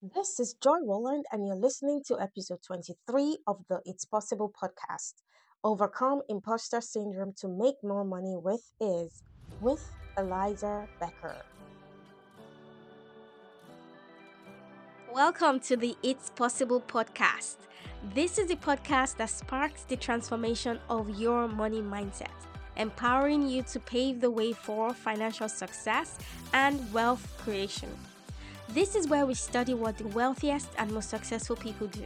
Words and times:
This 0.00 0.38
is 0.38 0.54
Joy 0.62 0.78
Rowland, 0.86 1.24
and 1.32 1.44
you're 1.44 1.56
listening 1.56 2.04
to 2.06 2.20
episode 2.20 2.62
23 2.64 3.38
of 3.48 3.64
the 3.68 3.80
It's 3.84 4.04
Possible 4.04 4.48
podcast. 4.48 5.14
Overcome 5.64 6.22
imposter 6.28 6.80
syndrome 6.80 7.32
to 7.38 7.48
make 7.48 7.74
more 7.82 8.04
money 8.04 8.36
with 8.36 8.62
is 8.80 9.24
with 9.60 9.84
Elisa 10.16 10.86
Becker. 11.00 11.42
Welcome 15.12 15.58
to 15.62 15.76
the 15.76 15.96
It's 16.04 16.30
Possible 16.30 16.80
podcast. 16.80 17.56
This 18.14 18.38
is 18.38 18.46
the 18.46 18.56
podcast 18.56 19.16
that 19.16 19.30
sparks 19.30 19.82
the 19.82 19.96
transformation 19.96 20.78
of 20.88 21.18
your 21.18 21.48
money 21.48 21.82
mindset, 21.82 22.46
empowering 22.76 23.48
you 23.48 23.64
to 23.64 23.80
pave 23.80 24.20
the 24.20 24.30
way 24.30 24.52
for 24.52 24.94
financial 24.94 25.48
success 25.48 26.18
and 26.52 26.92
wealth 26.92 27.36
creation. 27.38 27.90
This 28.74 28.94
is 28.94 29.08
where 29.08 29.24
we 29.24 29.32
study 29.32 29.72
what 29.72 29.96
the 29.96 30.06
wealthiest 30.08 30.68
and 30.76 30.92
most 30.92 31.08
successful 31.08 31.56
people 31.56 31.86
do. 31.86 32.04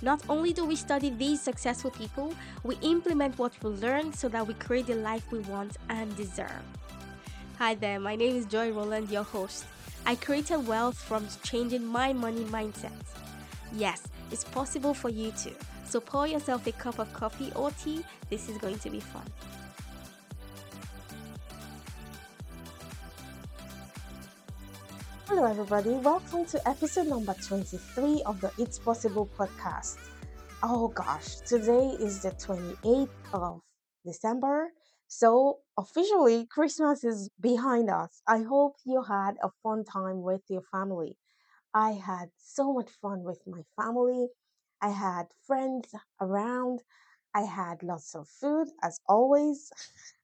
Not 0.00 0.22
only 0.28 0.52
do 0.52 0.64
we 0.64 0.76
study 0.76 1.10
these 1.10 1.40
successful 1.40 1.90
people, 1.90 2.32
we 2.62 2.76
implement 2.82 3.36
what 3.36 3.52
we 3.64 3.70
learn 3.70 4.12
so 4.12 4.28
that 4.28 4.46
we 4.46 4.54
create 4.54 4.86
the 4.86 4.94
life 4.94 5.32
we 5.32 5.40
want 5.40 5.76
and 5.88 6.14
deserve. 6.16 6.62
Hi 7.58 7.74
there, 7.74 7.98
my 7.98 8.14
name 8.14 8.36
is 8.36 8.46
Joy 8.46 8.70
Rowland, 8.70 9.10
your 9.10 9.24
host. 9.24 9.64
I 10.06 10.14
created 10.14 10.68
wealth 10.68 10.98
from 10.98 11.26
changing 11.42 11.84
my 11.84 12.12
money 12.12 12.44
mindset. 12.44 12.92
Yes, 13.72 14.06
it's 14.30 14.44
possible 14.44 14.94
for 14.94 15.08
you 15.08 15.32
too. 15.32 15.54
So 15.84 15.98
pour 15.98 16.28
yourself 16.28 16.64
a 16.68 16.72
cup 16.72 17.00
of 17.00 17.12
coffee 17.12 17.50
or 17.56 17.72
tea. 17.72 18.04
This 18.30 18.48
is 18.48 18.56
going 18.58 18.78
to 18.78 18.90
be 18.90 19.00
fun. 19.00 19.24
Hello, 25.28 25.44
everybody. 25.44 25.90
Welcome 25.90 26.46
to 26.46 26.68
episode 26.68 27.08
number 27.08 27.34
23 27.34 28.22
of 28.26 28.40
the 28.40 28.52
It's 28.58 28.78
Possible 28.78 29.28
podcast. 29.36 29.96
Oh 30.62 30.86
gosh, 30.86 31.38
today 31.40 31.96
is 31.98 32.22
the 32.22 32.30
28th 32.30 33.08
of 33.32 33.60
December. 34.04 34.68
So, 35.08 35.58
officially, 35.76 36.46
Christmas 36.46 37.02
is 37.02 37.28
behind 37.40 37.90
us. 37.90 38.22
I 38.28 38.42
hope 38.42 38.76
you 38.84 39.02
had 39.02 39.32
a 39.42 39.50
fun 39.64 39.82
time 39.84 40.22
with 40.22 40.42
your 40.48 40.62
family. 40.70 41.16
I 41.74 41.94
had 41.94 42.28
so 42.38 42.72
much 42.72 42.90
fun 43.02 43.24
with 43.24 43.40
my 43.48 43.62
family. 43.74 44.28
I 44.80 44.90
had 44.90 45.26
friends 45.44 45.88
around. 46.20 46.84
I 47.34 47.42
had 47.42 47.82
lots 47.82 48.14
of 48.14 48.28
food, 48.28 48.68
as 48.80 49.00
always. 49.08 49.72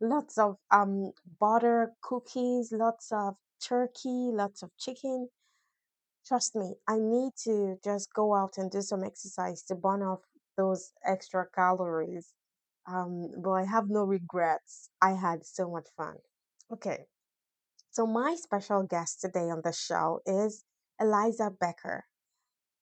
lots 0.00 0.38
of 0.38 0.56
um 0.70 1.12
butter 1.40 1.94
cookies, 2.02 2.72
lots 2.72 3.12
of 3.12 3.36
turkey, 3.60 4.30
lots 4.32 4.62
of 4.62 4.70
chicken. 4.78 5.28
Trust 6.26 6.56
me, 6.56 6.74
I 6.88 6.98
need 6.98 7.32
to 7.44 7.78
just 7.84 8.12
go 8.12 8.34
out 8.34 8.58
and 8.58 8.70
do 8.70 8.82
some 8.82 9.04
exercise 9.04 9.62
to 9.64 9.74
burn 9.74 10.02
off 10.02 10.20
those 10.56 10.92
extra 11.04 11.46
calories. 11.54 12.32
Um, 12.86 13.30
but 13.42 13.52
I 13.52 13.64
have 13.64 13.88
no 13.90 14.04
regrets. 14.04 14.90
I 15.02 15.12
had 15.12 15.46
so 15.46 15.70
much 15.70 15.88
fun. 15.96 16.16
Okay, 16.72 17.06
so 17.90 18.06
my 18.06 18.36
special 18.36 18.82
guest 18.84 19.20
today 19.20 19.50
on 19.50 19.62
the 19.64 19.72
show 19.72 20.20
is 20.26 20.64
Elisa 21.00 21.50
Becker. 21.50 22.06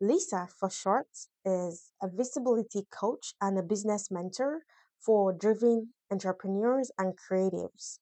Lisa, 0.01 0.49
for 0.59 0.71
short, 0.71 1.09
is 1.45 1.93
a 2.03 2.09
visibility 2.09 2.87
coach 2.91 3.35
and 3.41 3.59
a 3.59 3.63
business 3.63 4.11
mentor 4.11 4.65
for 5.05 5.33
driven 5.33 5.95
entrepreneurs 6.11 6.91
and 6.99 7.15
creatives. 7.19 7.99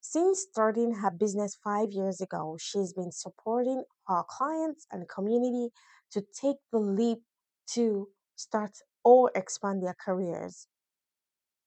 Since 0.00 0.42
starting 0.50 0.94
her 0.94 1.10
business 1.10 1.56
five 1.62 1.92
years 1.92 2.20
ago, 2.20 2.56
she's 2.60 2.92
been 2.92 3.12
supporting 3.12 3.84
her 4.06 4.22
clients 4.28 4.86
and 4.90 5.08
community 5.08 5.70
to 6.12 6.22
take 6.22 6.56
the 6.72 6.78
leap 6.78 7.20
to 7.72 8.08
start 8.36 8.72
or 9.04 9.30
expand 9.34 9.82
their 9.82 9.96
careers. 10.04 10.68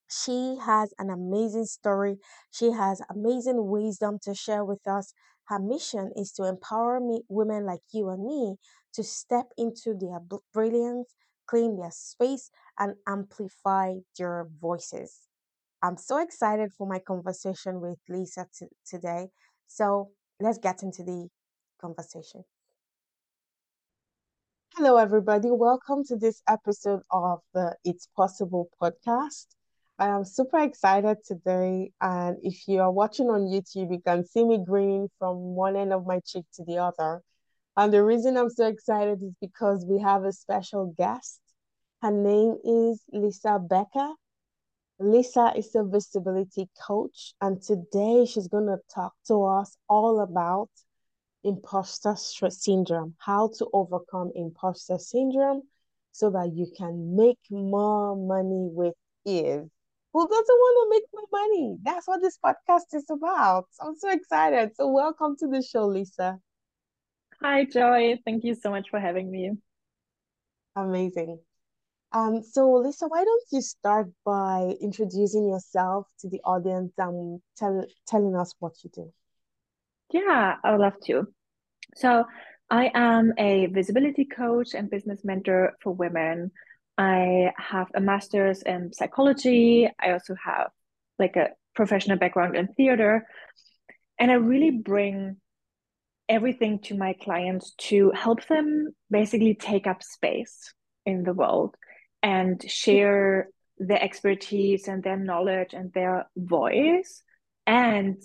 She 0.09 0.57
has 0.61 0.93
an 0.99 1.09
amazing 1.09 1.65
story. 1.65 2.19
She 2.51 2.71
has 2.71 3.01
amazing 3.09 3.67
wisdom 3.67 4.19
to 4.23 4.33
share 4.35 4.63
with 4.63 4.87
us. 4.87 5.13
Her 5.45 5.59
mission 5.59 6.11
is 6.15 6.31
to 6.33 6.43
empower 6.45 6.99
me, 6.99 7.23
women 7.27 7.65
like 7.65 7.81
you 7.91 8.09
and 8.09 8.23
me 8.23 8.57
to 8.93 9.03
step 9.03 9.51
into 9.57 9.93
their 9.95 10.19
brilliance, 10.53 11.15
claim 11.47 11.77
their 11.77 11.91
space, 11.91 12.49
and 12.77 12.95
amplify 13.07 13.95
their 14.17 14.47
voices. 14.59 15.27
I'm 15.81 15.97
so 15.97 16.21
excited 16.21 16.71
for 16.71 16.87
my 16.87 16.99
conversation 16.99 17.81
with 17.81 17.99
Lisa 18.07 18.47
t- 18.57 18.67
today. 18.85 19.27
So 19.67 20.11
let's 20.39 20.57
get 20.57 20.83
into 20.83 21.03
the 21.03 21.27
conversation. 21.79 22.43
Hello, 24.75 24.97
everybody. 24.97 25.51
Welcome 25.51 26.03
to 26.05 26.15
this 26.15 26.41
episode 26.47 27.01
of 27.11 27.41
the 27.53 27.75
It's 27.83 28.07
Possible 28.15 28.69
podcast. 28.81 29.47
I 29.99 30.07
am 30.07 30.25
super 30.25 30.59
excited 30.59 31.17
today. 31.25 31.91
And 32.01 32.37
if 32.41 32.67
you 32.67 32.81
are 32.81 32.91
watching 32.91 33.29
on 33.29 33.41
YouTube, 33.41 33.91
you 33.91 34.01
can 34.05 34.25
see 34.25 34.43
me 34.43 34.63
grinning 34.65 35.09
from 35.19 35.35
one 35.37 35.75
end 35.75 35.93
of 35.93 36.05
my 36.07 36.21
cheek 36.25 36.45
to 36.55 36.63
the 36.63 36.77
other. 36.77 37.21
And 37.75 37.91
the 37.91 38.03
reason 38.03 38.37
I'm 38.37 38.51
so 38.51 38.67
excited 38.67 39.23
is 39.23 39.33
because 39.41 39.85
we 39.85 39.99
have 39.99 40.25
a 40.25 40.31
special 40.31 40.93
guest. 40.95 41.39
Her 42.01 42.11
name 42.11 42.57
is 42.63 43.01
Lisa 43.11 43.59
Becker. 43.59 44.13
Lisa 44.99 45.53
is 45.55 45.73
a 45.75 45.83
visibility 45.83 46.69
coach, 46.79 47.33
and 47.41 47.61
today 47.61 48.25
she's 48.25 48.47
going 48.47 48.67
to 48.67 48.77
talk 48.93 49.13
to 49.27 49.43
us 49.45 49.75
all 49.89 50.19
about 50.19 50.69
imposter 51.43 52.15
syndrome, 52.15 53.15
how 53.17 53.49
to 53.57 53.67
overcome 53.73 54.31
imposter 54.35 54.99
syndrome 54.99 55.63
so 56.11 56.29
that 56.29 56.53
you 56.53 56.71
can 56.77 57.15
make 57.15 57.39
more 57.49 58.15
money 58.15 58.69
with 58.71 58.93
ease. 59.25 59.67
Who 60.13 60.27
doesn't 60.27 60.47
want 60.47 60.85
to 60.85 60.89
make 60.95 61.03
more 61.11 61.41
money? 61.41 61.77
That's 61.81 62.07
what 62.07 62.21
this 62.21 62.37
podcast 62.37 62.93
is 62.93 63.09
about. 63.09 63.65
I'm 63.81 63.95
so 63.95 64.11
excited. 64.11 64.75
So, 64.75 64.89
welcome 64.89 65.35
to 65.37 65.47
the 65.47 65.63
show, 65.63 65.87
Lisa. 65.87 66.39
Hi, 67.43 67.65
Joy. 67.65 68.15
Thank 68.23 68.45
you 68.45 68.55
so 68.55 68.69
much 68.69 68.89
for 68.89 69.01
having 69.01 69.29
me. 69.29 69.51
Amazing. 70.77 71.39
Um, 72.13 72.41
so 72.41 72.71
Lisa, 72.75 73.07
why 73.07 73.25
don't 73.25 73.43
you 73.51 73.61
start 73.61 74.07
by 74.23 74.75
introducing 74.79 75.49
yourself 75.49 76.07
to 76.19 76.29
the 76.29 76.39
audience 76.45 76.93
and 76.97 77.41
tell 77.57 77.85
telling 78.07 78.37
us 78.37 78.53
what 78.59 78.73
you 78.83 78.89
do? 78.93 79.11
Yeah, 80.11 80.55
I 80.63 80.71
would 80.71 80.79
love 80.79 80.93
to. 81.07 81.27
So, 81.95 82.23
I 82.69 82.91
am 82.93 83.33
a 83.37 83.65
visibility 83.65 84.25
coach 84.25 84.73
and 84.73 84.89
business 84.89 85.19
mentor 85.25 85.73
for 85.81 85.91
women. 85.91 86.51
I 86.97 87.51
have 87.57 87.87
a 87.93 87.99
master's 87.99 88.61
in 88.61 88.93
psychology. 88.93 89.89
I 89.99 90.11
also 90.11 90.35
have 90.43 90.69
like 91.19 91.35
a 91.35 91.49
professional 91.75 92.17
background 92.17 92.55
in 92.55 92.67
theater. 92.67 93.27
And 94.17 94.31
I 94.31 94.35
really 94.35 94.71
bring 94.71 95.37
everything 96.33 96.79
to 96.79 96.97
my 96.97 97.13
clients 97.21 97.73
to 97.77 98.11
help 98.11 98.45
them 98.47 98.89
basically 99.11 99.53
take 99.53 99.85
up 99.85 100.01
space 100.01 100.73
in 101.05 101.21
the 101.21 101.33
world 101.33 101.75
and 102.23 102.59
share 102.67 103.49
their 103.77 104.01
expertise 104.01 104.87
and 104.87 105.03
their 105.03 105.17
knowledge 105.17 105.73
and 105.73 105.93
their 105.93 106.25
voice 106.35 107.21
and 107.67 108.17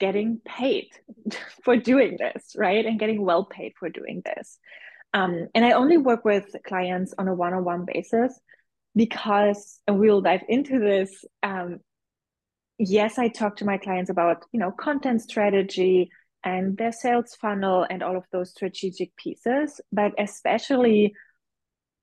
getting 0.00 0.40
paid 0.46 0.88
for 1.64 1.76
doing 1.76 2.16
this, 2.18 2.54
right? 2.56 2.86
And 2.86 2.98
getting 2.98 3.22
well 3.22 3.44
paid 3.44 3.74
for 3.78 3.90
doing 3.90 4.22
this. 4.24 4.58
Um, 5.12 5.48
and 5.54 5.66
I 5.66 5.72
only 5.72 5.98
work 5.98 6.24
with 6.24 6.46
clients 6.66 7.12
on 7.18 7.28
a 7.28 7.34
one 7.34 7.52
on 7.52 7.62
one 7.62 7.84
basis 7.84 8.40
because, 8.96 9.80
and 9.86 9.98
we'll 9.98 10.22
dive 10.22 10.44
into 10.48 10.78
this. 10.78 11.24
Um, 11.42 11.80
yes, 12.78 13.18
I 13.18 13.28
talk 13.28 13.56
to 13.56 13.66
my 13.66 13.76
clients 13.76 14.10
about, 14.10 14.44
you 14.50 14.60
know, 14.60 14.70
content 14.72 15.20
strategy 15.20 16.10
and 16.44 16.76
their 16.76 16.92
sales 16.92 17.34
funnel 17.40 17.86
and 17.88 18.02
all 18.02 18.16
of 18.16 18.24
those 18.30 18.50
strategic 18.50 19.16
pieces, 19.16 19.80
but 19.92 20.12
especially 20.18 21.14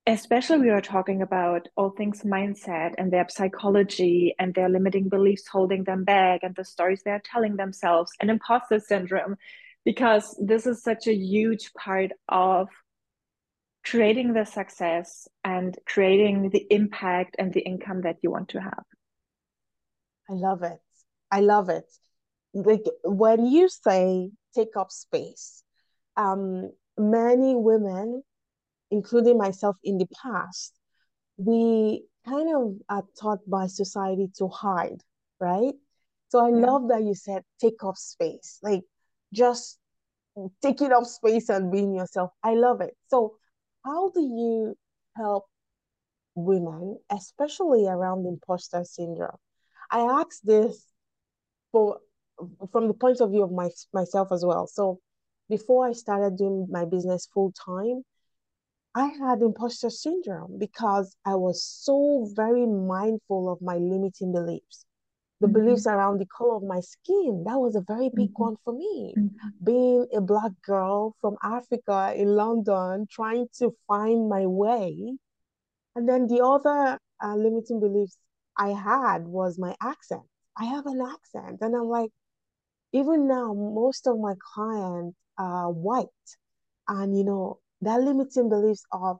especially 0.04 0.58
we 0.58 0.70
are 0.70 0.80
talking 0.80 1.22
about 1.22 1.68
all 1.76 1.90
things 1.90 2.22
mindset 2.22 2.92
and 2.98 3.12
their 3.12 3.24
psychology 3.28 4.34
and 4.36 4.52
their 4.52 4.68
limiting 4.68 5.08
beliefs 5.08 5.46
holding 5.46 5.84
them 5.84 6.02
back 6.02 6.40
and 6.42 6.56
the 6.56 6.64
stories 6.64 7.02
they're 7.04 7.22
telling 7.24 7.54
themselves 7.54 8.10
and 8.20 8.28
imposter 8.28 8.80
syndrome 8.80 9.36
because 9.84 10.36
this 10.42 10.66
is 10.66 10.82
such 10.82 11.06
a 11.06 11.14
huge 11.14 11.72
part 11.74 12.10
of 12.28 12.68
creating 13.84 14.32
the 14.32 14.44
success 14.44 15.28
and 15.44 15.78
creating 15.86 16.50
the 16.50 16.66
impact 16.70 17.36
and 17.38 17.52
the 17.52 17.60
income 17.60 18.00
that 18.00 18.16
you 18.22 18.30
want 18.30 18.48
to 18.48 18.60
have 18.60 18.84
I 20.28 20.34
love 20.34 20.62
it. 20.62 20.80
I 21.30 21.40
love 21.40 21.68
it. 21.68 21.84
Like 22.54 22.84
when 23.04 23.46
you 23.46 23.68
say 23.68 24.30
take 24.54 24.76
up 24.76 24.90
space, 24.90 25.62
um, 26.16 26.72
many 26.98 27.56
women 27.56 28.22
including 28.90 29.38
myself 29.38 29.76
in 29.82 29.98
the 29.98 30.06
past, 30.22 30.74
we 31.36 32.04
kind 32.26 32.54
of 32.54 32.74
are 32.88 33.04
taught 33.20 33.38
by 33.48 33.66
society 33.66 34.28
to 34.38 34.48
hide, 34.48 35.00
right? 35.40 35.74
So 36.28 36.38
I 36.44 36.50
yeah 36.54 36.66
love 36.66 36.88
that 36.88 37.02
you 37.02 37.14
said 37.14 37.42
take 37.60 37.82
up 37.84 37.96
space. 37.96 38.58
Like 38.62 38.82
just 39.32 39.78
taking 40.62 40.92
up 40.92 41.04
space 41.04 41.48
and 41.48 41.70
being 41.72 41.94
yourself. 41.94 42.30
I 42.42 42.54
love 42.54 42.80
it. 42.80 42.96
So, 43.08 43.36
how 43.84 44.10
do 44.10 44.20
you 44.20 44.76
help 45.16 45.46
women, 46.34 46.98
especially 47.10 47.86
around 47.86 48.26
imposter 48.26 48.84
syndrome? 48.84 49.36
I 49.90 50.00
ask 50.00 50.40
this 50.42 50.86
for 51.72 51.98
from 52.72 52.88
the 52.88 52.94
point 52.94 53.20
of 53.20 53.30
view 53.30 53.42
of 53.42 53.52
my 53.52 53.70
myself 53.92 54.32
as 54.32 54.44
well. 54.44 54.66
So, 54.66 55.00
before 55.48 55.86
I 55.86 55.92
started 55.92 56.36
doing 56.36 56.66
my 56.70 56.84
business 56.84 57.26
full 57.32 57.52
time, 57.52 58.04
I 58.94 59.06
had 59.08 59.42
imposter 59.42 59.90
syndrome 59.90 60.58
because 60.58 61.16
I 61.24 61.34
was 61.36 61.62
so 61.64 62.28
very 62.34 62.66
mindful 62.66 63.50
of 63.52 63.60
my 63.60 63.76
limiting 63.76 64.32
beliefs 64.32 64.86
the 65.40 65.48
Mm-hmm. 65.48 65.56
beliefs 65.60 65.86
around 65.86 66.18
the 66.20 66.26
color 66.26 66.56
of 66.56 66.62
my 66.62 66.80
skin. 66.80 67.44
That 67.46 67.60
was 67.60 67.74
a 67.76 67.82
very 67.82 68.08
big 68.10 68.30
Mm-hmm. 68.30 68.44
one 68.44 68.56
for 68.64 68.72
me. 68.72 69.18
Mm-hmm. 69.18 69.48
Being 69.64 70.06
a 70.14 70.20
black 70.20 70.52
girl 70.62 71.14
from 71.20 71.36
Africa 71.42 72.14
in 72.16 72.36
London, 72.36 73.06
trying 73.10 73.48
to 73.58 73.74
find 73.88 74.28
my 74.28 74.46
way. 74.46 75.18
And 75.96 76.08
then 76.08 76.26
the 76.26 76.44
other 76.44 76.98
uh, 77.22 77.34
limiting 77.36 77.80
beliefs 77.80 78.18
I 78.56 78.70
had 78.70 79.26
was 79.26 79.58
my 79.58 79.74
accent. 79.82 80.22
I 80.56 80.64
have 80.66 80.86
an 80.86 81.00
accent. 81.00 81.58
And 81.62 81.74
I'm 81.74 81.88
like, 81.88 82.10
even 82.92 83.26
now, 83.28 83.52
most 83.54 84.06
of 84.06 84.18
my 84.18 84.34
clients 84.54 85.16
are 85.38 85.70
white. 85.70 86.06
And, 86.88 87.16
you 87.16 87.24
know, 87.24 87.58
that 87.80 88.00
limiting 88.00 88.48
beliefs 88.48 88.84
of 88.92 89.18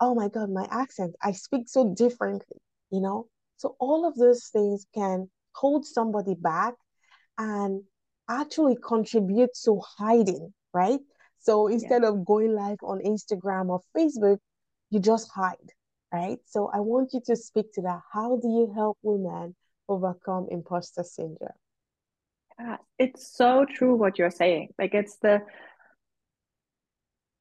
oh 0.00 0.14
my 0.14 0.28
God, 0.28 0.50
my 0.50 0.66
accent, 0.70 1.14
I 1.22 1.32
speak 1.32 1.68
so 1.68 1.92
differently, 1.94 2.56
you 2.90 3.00
know? 3.00 3.28
So 3.58 3.76
all 3.78 4.08
of 4.08 4.16
those 4.16 4.46
things 4.46 4.86
can 4.94 5.30
hold 5.54 5.84
somebody 5.84 6.34
back 6.34 6.74
and 7.38 7.82
actually 8.28 8.76
contribute 8.82 9.50
to 9.64 9.80
hiding, 9.98 10.52
right? 10.72 11.00
So 11.38 11.68
Yeah. 11.68 11.74
instead 11.74 12.04
of 12.04 12.24
going 12.24 12.54
live 12.54 12.78
on 12.82 13.00
Instagram 13.00 13.68
or 13.68 13.80
Facebook, 13.96 14.38
you 14.90 15.00
just 15.00 15.30
hide, 15.30 15.70
right? 16.12 16.38
So 16.46 16.70
I 16.72 16.80
want 16.80 17.12
you 17.12 17.20
to 17.26 17.36
speak 17.36 17.72
to 17.74 17.82
that. 17.82 18.00
How 18.12 18.36
do 18.36 18.48
you 18.48 18.72
help 18.74 18.98
women 19.02 19.54
overcome 19.88 20.48
imposter 20.50 21.02
syndrome? 21.02 21.50
It's 22.98 23.36
so 23.36 23.64
true 23.64 23.94
what 23.94 24.18
you're 24.18 24.30
saying. 24.30 24.68
Like 24.78 24.94
it's 24.94 25.16
the 25.22 25.40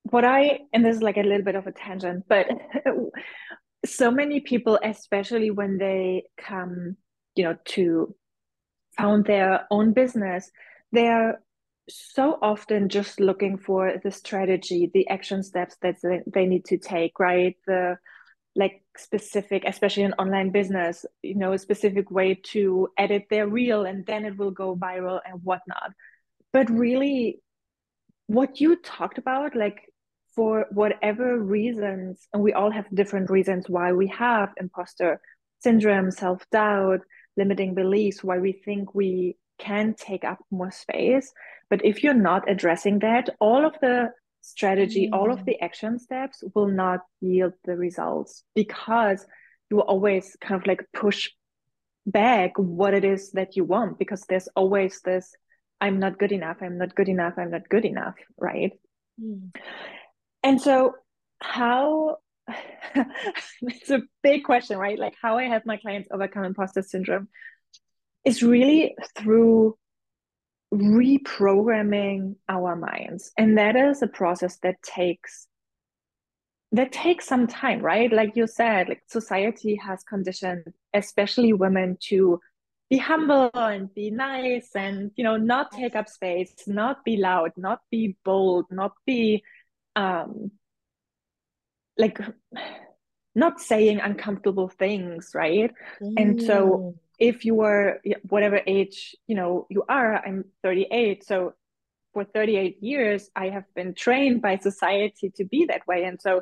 what 0.04 0.26
I 0.26 0.60
and 0.74 0.86
this 0.86 0.98
is 0.98 1.04
like 1.04 1.18
a 1.18 1.24
little 1.24 1.44
bit 1.44 1.56
of 1.56 1.68
a 1.68 1.72
tangent, 1.72 2.26
but 2.28 2.48
so 3.86 4.12
many 4.12 4.40
people, 4.40 4.80
especially 4.84 5.52
when 5.52 5.78
they 5.78 6.24
come, 6.38 6.98
you 7.36 7.44
know, 7.44 7.58
to 7.66 8.16
found 8.98 9.26
their 9.26 9.66
own 9.72 9.94
business, 9.94 10.50
they're 10.92 11.42
so 11.90 12.38
often 12.42 12.90
just 12.90 13.20
looking 13.20 13.58
for 13.58 13.94
the 14.04 14.12
strategy, 14.12 14.90
the 14.94 15.08
action 15.10 15.44
steps 15.44 15.76
that 15.82 15.96
they, 16.04 16.22
they 16.32 16.46
need 16.46 16.66
to 16.66 16.78
take, 16.78 17.20
right? 17.20 17.56
The 17.68 17.98
like 18.56 18.82
specific, 19.00 19.64
especially 19.66 20.04
an 20.04 20.14
online 20.14 20.52
business, 20.52 21.06
you 21.22 21.36
know, 21.36 21.54
a 21.54 21.58
specific 21.58 22.12
way 22.12 22.36
to 22.52 22.90
edit 22.98 23.26
their 23.30 23.48
reel 23.48 23.86
and 23.86 24.06
then 24.06 24.26
it 24.26 24.38
will 24.38 24.52
go 24.52 24.76
viral 24.76 25.20
and 25.26 25.44
whatnot. 25.44 25.92
But 26.52 26.70
really, 26.70 27.42
what 28.28 28.60
you 28.62 28.76
talked 28.78 29.18
about, 29.18 29.56
like 29.56 29.92
for 30.36 30.66
whatever 30.72 31.40
reasons, 31.40 32.28
and 32.34 32.44
we 32.44 32.54
all 32.54 32.72
have 32.72 32.86
different 32.94 33.30
reasons 33.30 33.66
why 33.68 33.92
we 33.92 34.08
have 34.08 34.50
imposter 34.58 35.20
syndrome, 35.60 36.12
self 36.12 36.46
doubt, 36.52 37.02
limiting 37.38 37.74
beliefs, 37.74 38.24
why 38.24 38.38
we 38.38 38.54
think 38.54 38.94
we 38.94 39.38
can 39.58 39.94
take 39.94 40.24
up 40.24 40.40
more 40.52 40.72
space. 40.72 41.32
But 41.70 41.84
if 41.86 42.04
you're 42.04 42.14
not 42.14 42.50
addressing 42.50 43.00
that, 43.00 43.30
all 43.40 43.66
of 43.66 43.76
the 43.82 44.12
strategy, 44.42 45.10
all 45.12 45.32
of 45.32 45.40
Mm, 45.40 45.46
the 45.46 45.60
action 45.62 46.00
steps 46.00 46.44
will 46.56 46.68
not 46.68 47.02
yield 47.22 47.54
the 47.66 47.76
results 47.76 48.44
because 48.56 49.26
you 49.70 49.82
always 49.82 50.36
kind 50.42 50.60
of 50.62 50.68
like 50.68 50.86
push 50.94 51.30
back 52.06 52.52
what 52.58 52.94
it 52.94 53.06
is 53.06 53.32
that 53.32 53.56
you 53.56 53.64
want 53.64 54.00
because 54.00 54.26
there's 54.28 54.50
always 54.56 55.02
this 55.02 55.32
I'm 55.82 56.00
not 56.00 56.20
good 56.20 56.32
enough, 56.32 56.58
I'm 56.62 56.78
not 56.78 56.96
good 56.96 57.10
enough, 57.10 57.36
I'm 57.38 57.52
not 57.52 57.70
good 57.70 57.86
enough, 57.86 58.16
right? 58.38 58.72
mm, 59.20 59.52
And 60.44 60.62
so, 60.62 60.94
how 61.42 62.18
it's 63.62 63.90
a 63.90 64.02
big 64.24 64.44
question, 64.44 64.78
right? 64.78 64.98
Like, 64.98 65.16
how 65.22 65.38
I 65.38 65.44
help 65.46 65.66
my 65.66 65.78
clients 65.78 66.10
overcome 66.12 66.46
imposter 66.46 66.82
syndrome 66.82 67.28
is 68.26 68.44
really 68.44 68.96
through 69.18 69.78
reprogramming 70.74 72.36
our 72.48 72.76
minds. 72.76 73.32
And 73.38 73.58
that 73.58 73.76
is 73.76 74.02
a 74.02 74.08
process 74.08 74.58
that 74.64 74.82
takes 74.84 75.48
that 76.72 76.92
takes 76.92 77.26
some 77.26 77.48
time, 77.48 77.82
right? 77.82 78.12
Like 78.14 78.36
you 78.36 78.46
said, 78.46 78.90
like 78.90 79.02
society 79.08 79.76
has 79.78 80.04
conditioned, 80.04 80.66
especially 80.94 81.52
women, 81.54 81.98
to 82.10 82.40
be 82.92 82.98
humble 82.98 83.50
and 83.54 83.94
be 83.94 84.12
nice 84.12 84.70
and 84.76 85.12
you 85.16 85.24
know 85.24 85.38
not 85.38 85.72
take 85.72 85.96
up 85.96 86.08
space, 86.10 86.54
not 86.68 87.04
be 87.04 87.18
loud, 87.18 87.52
not 87.58 87.80
be 87.92 88.18
bold, 88.24 88.66
not 88.72 88.94
be 89.06 89.44
um 89.96 90.52
like 91.98 92.20
not 93.36 93.60
saying 93.60 94.00
uncomfortable 94.00 94.70
things, 94.70 95.32
right? 95.34 95.72
And 96.18 96.42
so 96.42 96.86
mm, 96.86 97.00
if 97.20 97.46
you 97.46 97.62
are 97.62 98.02
whatever 98.28 98.62
age, 98.66 99.16
you 99.28 99.36
know, 99.36 99.68
you 99.70 99.84
are, 99.88 100.16
I'm 100.16 100.46
38, 100.64 101.26
so 101.26 101.54
for 102.14 102.24
38 102.24 102.82
years 102.82 103.30
I 103.36 103.50
have 103.50 103.66
been 103.76 103.94
trained 103.94 104.42
by 104.42 104.58
society 104.58 105.32
to 105.36 105.46
be 105.46 105.66
that 105.66 105.86
way. 105.88 106.06
And 106.06 106.20
so 106.22 106.42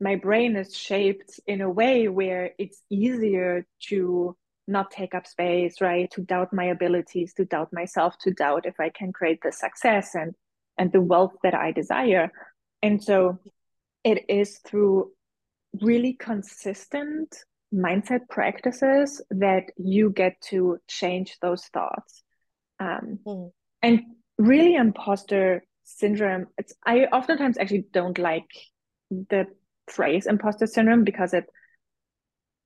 my 0.00 0.16
brain 0.16 0.56
is 0.56 0.76
shaped 0.76 1.40
in 1.46 1.60
a 1.60 1.70
way 1.70 2.08
where 2.08 2.52
it's 2.58 2.82
easier 2.90 3.66
to 3.88 4.36
not 4.66 4.90
take 4.90 5.14
up 5.14 5.26
space, 5.26 5.80
right? 5.80 6.10
To 6.12 6.22
doubt 6.22 6.52
my 6.52 6.64
abilities, 6.64 7.34
to 7.34 7.44
doubt 7.44 7.72
myself, 7.72 8.16
to 8.18 8.30
doubt 8.30 8.66
if 8.66 8.78
I 8.78 8.90
can 8.90 9.12
create 9.12 9.40
the 9.42 9.52
success 9.52 10.14
and 10.14 10.34
and 10.78 10.92
the 10.92 11.00
wealth 11.00 11.34
that 11.42 11.54
I 11.54 11.72
desire. 11.72 12.32
And 12.82 13.04
so 13.04 13.38
it 14.02 14.24
is 14.28 14.58
through 14.58 15.12
really 15.82 16.14
consistent 16.14 17.36
mindset 17.74 18.28
practices 18.28 19.22
that 19.30 19.64
you 19.76 20.10
get 20.10 20.40
to 20.40 20.78
change 20.88 21.36
those 21.40 21.64
thoughts. 21.66 22.22
Um, 22.78 23.18
mm. 23.26 23.50
and 23.82 24.00
really, 24.38 24.74
imposter 24.74 25.62
syndrome, 25.84 26.46
it's, 26.58 26.74
I 26.86 27.04
oftentimes 27.04 27.58
actually 27.58 27.86
don't 27.92 28.18
like 28.18 28.48
the 29.10 29.46
phrase 29.88 30.26
imposter 30.26 30.66
syndrome 30.66 31.04
because 31.04 31.34
it 31.34 31.44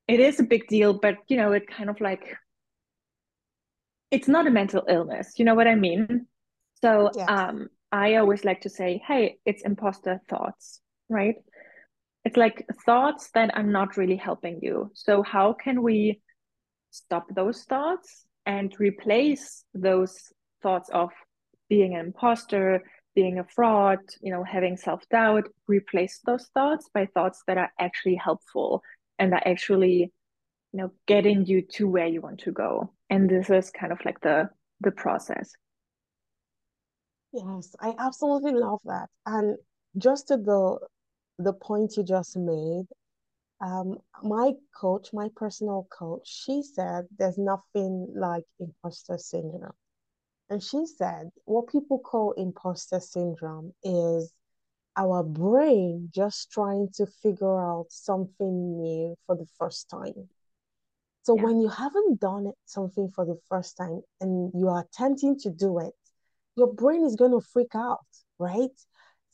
it 0.06 0.20
is 0.20 0.38
a 0.38 0.44
big 0.44 0.68
deal, 0.68 0.92
but 0.92 1.16
you 1.28 1.36
know, 1.36 1.52
it 1.52 1.66
kind 1.66 1.88
of 1.88 2.00
like 2.00 2.36
it's 4.10 4.28
not 4.28 4.46
a 4.46 4.50
mental 4.50 4.84
illness. 4.88 5.32
You 5.38 5.44
know 5.44 5.54
what 5.54 5.66
I 5.66 5.74
mean? 5.74 6.26
So 6.82 7.10
um, 7.26 7.68
I 7.90 8.16
always 8.16 8.44
like 8.44 8.60
to 8.62 8.70
say, 8.70 9.02
hey, 9.06 9.38
it's 9.46 9.62
imposter 9.62 10.20
thoughts, 10.28 10.80
right? 11.08 11.36
It's 12.24 12.36
like 12.36 12.66
thoughts 12.86 13.30
that 13.34 13.54
are 13.56 13.62
not 13.62 13.96
really 13.96 14.16
helping 14.16 14.60
you. 14.62 14.90
So 14.94 15.22
how 15.22 15.52
can 15.52 15.82
we 15.82 16.20
stop 16.90 17.26
those 17.34 17.64
thoughts 17.64 18.24
and 18.46 18.74
replace 18.78 19.64
those 19.74 20.32
thoughts 20.62 20.88
of 20.90 21.10
being 21.68 21.94
an 21.94 22.06
imposter, 22.06 22.82
being 23.14 23.38
a 23.38 23.44
fraud, 23.44 23.98
you 24.20 24.32
know, 24.32 24.42
having 24.42 24.76
self-doubt, 24.76 25.44
replace 25.68 26.20
those 26.24 26.48
thoughts 26.54 26.88
by 26.92 27.06
thoughts 27.06 27.42
that 27.46 27.58
are 27.58 27.70
actually 27.78 28.16
helpful 28.16 28.82
and 29.18 29.32
are 29.32 29.42
actually, 29.46 30.12
you 30.72 30.80
know, 30.80 30.92
getting 31.06 31.44
you 31.46 31.62
to 31.62 31.88
where 31.88 32.06
you 32.06 32.20
want 32.20 32.40
to 32.40 32.52
go. 32.52 32.92
And 33.10 33.28
this 33.28 33.50
is 33.50 33.70
kind 33.70 33.92
of 33.92 33.98
like 34.04 34.20
the 34.20 34.48
the 34.80 34.90
process. 34.90 35.52
Yes, 37.32 37.74
I 37.80 37.94
absolutely 37.98 38.52
love 38.52 38.80
that. 38.84 39.08
And 39.26 39.56
just 39.98 40.28
to 40.28 40.36
the 40.36 40.78
the 41.38 41.52
point 41.52 41.96
you 41.96 42.04
just 42.04 42.36
made, 42.36 42.86
um, 43.60 43.98
my 44.22 44.52
coach, 44.78 45.12
my 45.12 45.28
personal 45.36 45.86
coach, 45.96 46.26
she 46.26 46.62
said 46.62 47.06
there's 47.18 47.38
nothing 47.38 48.12
like 48.14 48.44
imposter 48.60 49.18
syndrome. 49.18 49.72
And 50.50 50.62
she 50.62 50.86
said 50.86 51.30
what 51.44 51.68
people 51.68 51.98
call 51.98 52.32
imposter 52.32 53.00
syndrome 53.00 53.72
is 53.82 54.32
our 54.96 55.22
brain 55.22 56.10
just 56.14 56.50
trying 56.50 56.88
to 56.94 57.06
figure 57.06 57.60
out 57.60 57.86
something 57.90 58.80
new 58.80 59.16
for 59.26 59.36
the 59.36 59.46
first 59.58 59.88
time. 59.90 60.28
So 61.22 61.34
Yeah. 61.34 61.42
when 61.44 61.60
you 61.60 61.68
haven't 61.68 62.20
done 62.20 62.46
it, 62.46 62.54
something 62.66 63.10
for 63.10 63.24
the 63.24 63.38
first 63.48 63.76
time 63.76 64.02
and 64.20 64.52
you 64.54 64.68
are 64.68 64.80
attempting 64.82 65.38
to 65.40 65.50
do 65.50 65.78
it, 65.80 65.94
your 66.56 66.72
brain 66.72 67.04
is 67.04 67.16
going 67.16 67.32
to 67.32 67.40
freak 67.40 67.74
out, 67.74 68.06
right? 68.38 68.70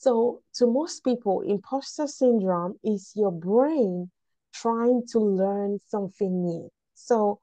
So 0.00 0.40
to 0.54 0.66
most 0.66 1.04
people, 1.04 1.42
imposter 1.42 2.07
syndrome 2.07 2.80
is 2.83 3.12
your 3.14 3.30
brain 3.30 4.11
trying 4.54 5.07
to 5.12 5.19
learn 5.19 5.78
something 5.88 6.42
new. 6.42 6.71
So 6.95 7.40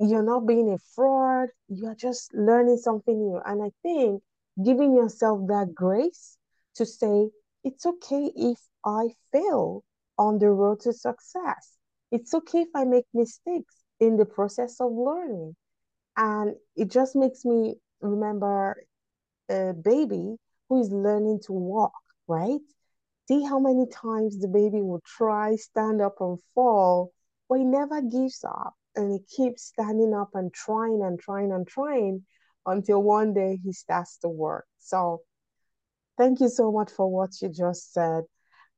you're 0.00 0.24
not 0.24 0.44
being 0.44 0.72
a 0.72 0.78
fraud, 0.96 1.50
you're 1.68 1.94
just 1.94 2.34
learning 2.34 2.78
something 2.78 3.16
new. 3.16 3.40
And 3.46 3.62
I 3.62 3.70
think 3.84 4.24
giving 4.64 4.96
yourself 4.96 5.46
that 5.46 5.72
grace 5.72 6.36
to 6.74 6.84
say, 6.84 7.30
it's 7.62 7.86
okay 7.86 8.32
if 8.34 8.58
I 8.84 9.10
fail 9.30 9.84
on 10.18 10.40
the 10.40 10.50
road 10.50 10.80
to 10.80 10.92
success. 10.92 11.78
It's 12.10 12.34
okay 12.34 12.62
if 12.62 12.70
I 12.74 12.86
make 12.86 13.06
mistakes 13.14 13.84
in 14.00 14.16
the 14.16 14.26
process 14.26 14.80
of 14.80 14.90
learning. 14.90 15.54
And 16.16 16.56
it 16.74 16.90
just 16.90 17.14
makes 17.14 17.44
me 17.44 17.76
remember 18.00 18.82
a 19.48 19.72
baby 19.74 20.38
who 20.68 20.80
is 20.80 20.90
learning 20.90 21.40
to 21.46 21.52
walk, 21.52 21.92
right? 22.26 22.60
See 23.28 23.42
how 23.42 23.58
many 23.58 23.86
times 23.86 24.38
the 24.38 24.48
baby 24.48 24.82
will 24.82 25.02
try, 25.06 25.56
stand 25.56 26.00
up, 26.00 26.16
and 26.20 26.38
fall, 26.54 27.12
but 27.48 27.58
he 27.58 27.64
never 27.64 28.02
gives 28.02 28.44
up 28.44 28.74
and 28.96 29.12
he 29.12 29.20
keeps 29.36 29.64
standing 29.64 30.14
up 30.14 30.30
and 30.34 30.52
trying 30.52 31.02
and 31.02 31.18
trying 31.18 31.52
and 31.52 31.66
trying 31.66 32.24
until 32.66 33.02
one 33.02 33.34
day 33.34 33.58
he 33.62 33.72
starts 33.72 34.18
to 34.18 34.28
work. 34.28 34.66
So, 34.78 35.22
thank 36.18 36.40
you 36.40 36.48
so 36.48 36.72
much 36.72 36.90
for 36.90 37.10
what 37.10 37.30
you 37.40 37.48
just 37.48 37.92
said. 37.92 38.24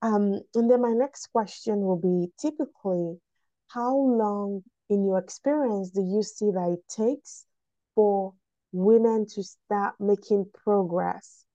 Um, 0.03 0.41
and 0.55 0.71
then 0.71 0.83
my 0.83 0.93
next 0.93 1.29
question 1.33 1.81
will 1.81 1.99
be 1.99 2.31
typically, 2.39 3.21
how 3.69 3.97
long 3.97 4.63
in 4.89 5.05
your 5.05 5.19
experience 5.19 5.91
do 5.91 6.03
you 6.03 6.23
see 6.23 6.51
that 6.53 6.79
it 6.79 6.89
takes 6.89 7.47
for 7.95 8.35
women 8.73 9.27
to 9.35 9.43
start 9.43 9.95
making 9.99 10.51
progress? 10.65 11.46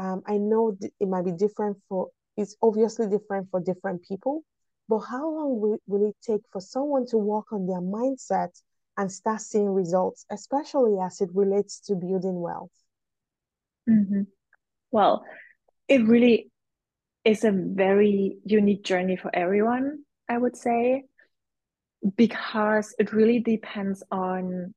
Um, 0.00 0.22
I 0.26 0.38
know 0.38 0.78
it 0.80 1.08
might 1.08 1.26
be 1.26 1.32
different 1.32 1.76
for, 1.86 2.08
it's 2.38 2.56
obviously 2.62 3.06
different 3.06 3.50
for 3.50 3.60
different 3.60 4.02
people, 4.02 4.44
but 4.88 5.00
how 5.00 5.28
long 5.30 5.60
will, 5.60 5.78
will 5.86 6.08
it 6.08 6.16
take 6.22 6.40
for 6.50 6.62
someone 6.62 7.04
to 7.08 7.18
work 7.18 7.52
on 7.52 7.66
their 7.66 7.82
mindset 7.82 8.48
and 8.96 9.12
start 9.12 9.42
seeing 9.42 9.68
results, 9.68 10.24
especially 10.30 10.96
as 11.04 11.20
it 11.20 11.28
relates 11.34 11.80
to 11.80 11.94
building 11.96 12.40
wealth? 12.40 12.70
Mm-hmm. 13.90 14.22
Well, 14.90 15.22
it 15.86 16.06
really 16.06 16.50
is 17.26 17.44
a 17.44 17.52
very 17.52 18.38
unique 18.44 18.84
journey 18.84 19.16
for 19.16 19.30
everyone, 19.36 20.04
I 20.30 20.38
would 20.38 20.56
say, 20.56 21.04
because 22.16 22.94
it 22.98 23.12
really 23.12 23.40
depends 23.40 24.02
on, 24.10 24.72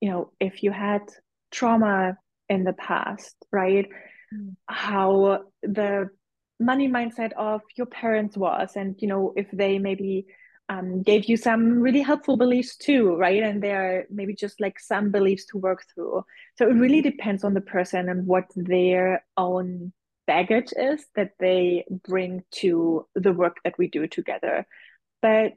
you 0.00 0.10
know, 0.10 0.32
if 0.40 0.64
you 0.64 0.72
had 0.72 1.02
trauma 1.52 2.16
in 2.48 2.64
the 2.64 2.72
past, 2.72 3.36
right? 3.52 3.86
How 4.66 5.44
the 5.62 6.10
money 6.60 6.88
mindset 6.88 7.32
of 7.32 7.62
your 7.76 7.86
parents 7.86 8.36
was, 8.36 8.72
and, 8.76 8.96
you 9.00 9.08
know, 9.08 9.32
if 9.36 9.50
they 9.52 9.78
maybe 9.78 10.26
um, 10.68 11.02
gave 11.02 11.26
you 11.26 11.36
some 11.36 11.80
really 11.80 12.00
helpful 12.00 12.36
beliefs 12.36 12.76
too, 12.76 13.14
right? 13.16 13.42
And 13.42 13.62
there 13.62 13.82
are 13.82 14.04
maybe 14.10 14.34
just 14.34 14.60
like 14.60 14.78
some 14.78 15.10
beliefs 15.10 15.46
to 15.46 15.58
work 15.58 15.84
through. 15.92 16.24
So 16.56 16.68
it 16.68 16.74
really 16.74 17.02
depends 17.02 17.44
on 17.44 17.54
the 17.54 17.60
person 17.60 18.08
and 18.08 18.26
what 18.26 18.44
their 18.56 19.24
own 19.36 19.92
baggage 20.26 20.72
is 20.76 21.04
that 21.16 21.32
they 21.38 21.84
bring 22.04 22.42
to 22.52 23.06
the 23.14 23.32
work 23.32 23.56
that 23.64 23.76
we 23.78 23.88
do 23.88 24.06
together. 24.06 24.66
But 25.20 25.52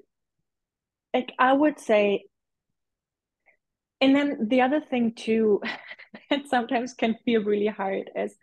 like 1.13 1.31
I 1.39 1.53
would 1.53 1.79
say, 1.79 2.25
and 4.01 4.15
then 4.15 4.47
the 4.49 4.61
other 4.61 4.81
thing 4.81 5.13
too 5.13 5.61
that 6.29 6.47
sometimes 6.47 6.93
can 6.93 7.15
feel 7.23 7.43
really 7.43 7.67
hard 7.67 8.09
is 8.15 8.35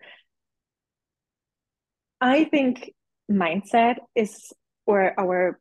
I 2.23 2.45
think 2.45 2.93
mindset 3.29 3.97
is 4.15 4.53
or 4.87 5.13
our 5.19 5.59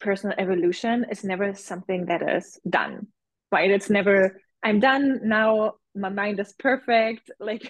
personal 0.00 0.36
evolution 0.38 1.04
is 1.10 1.24
never 1.24 1.52
something 1.54 2.06
that 2.06 2.22
is 2.22 2.60
done, 2.68 3.08
right? 3.50 3.70
It's 3.70 3.90
never, 3.90 4.40
I'm 4.62 4.78
done 4.78 5.20
now, 5.24 5.74
my 5.96 6.08
mind 6.08 6.38
is 6.38 6.54
perfect. 6.58 7.30
Like, 7.40 7.68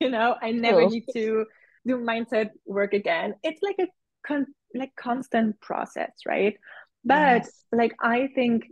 you 0.00 0.10
know, 0.10 0.34
I 0.42 0.50
never 0.50 0.82
oh. 0.82 0.88
need 0.88 1.04
to 1.14 1.46
do 1.86 1.96
mindset 1.98 2.50
work 2.66 2.92
again. 2.92 3.34
It's 3.44 3.62
like 3.62 3.76
a 3.78 3.86
con- 4.26 4.54
like 4.74 4.90
constant 4.96 5.60
process, 5.60 6.10
right? 6.26 6.56
But 7.04 7.44
yes. 7.44 7.64
like 7.72 7.94
I 8.02 8.28
think 8.34 8.64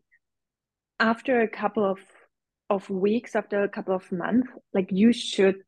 after 0.99 1.41
a 1.41 1.49
couple 1.49 1.85
of 1.85 1.99
of 2.69 2.91
weeks, 2.91 3.37
after 3.37 3.63
a 3.63 3.69
couple 3.69 3.95
of 3.95 4.11
months, 4.11 4.49
like 4.75 4.91
you 4.91 5.13
should 5.13 5.63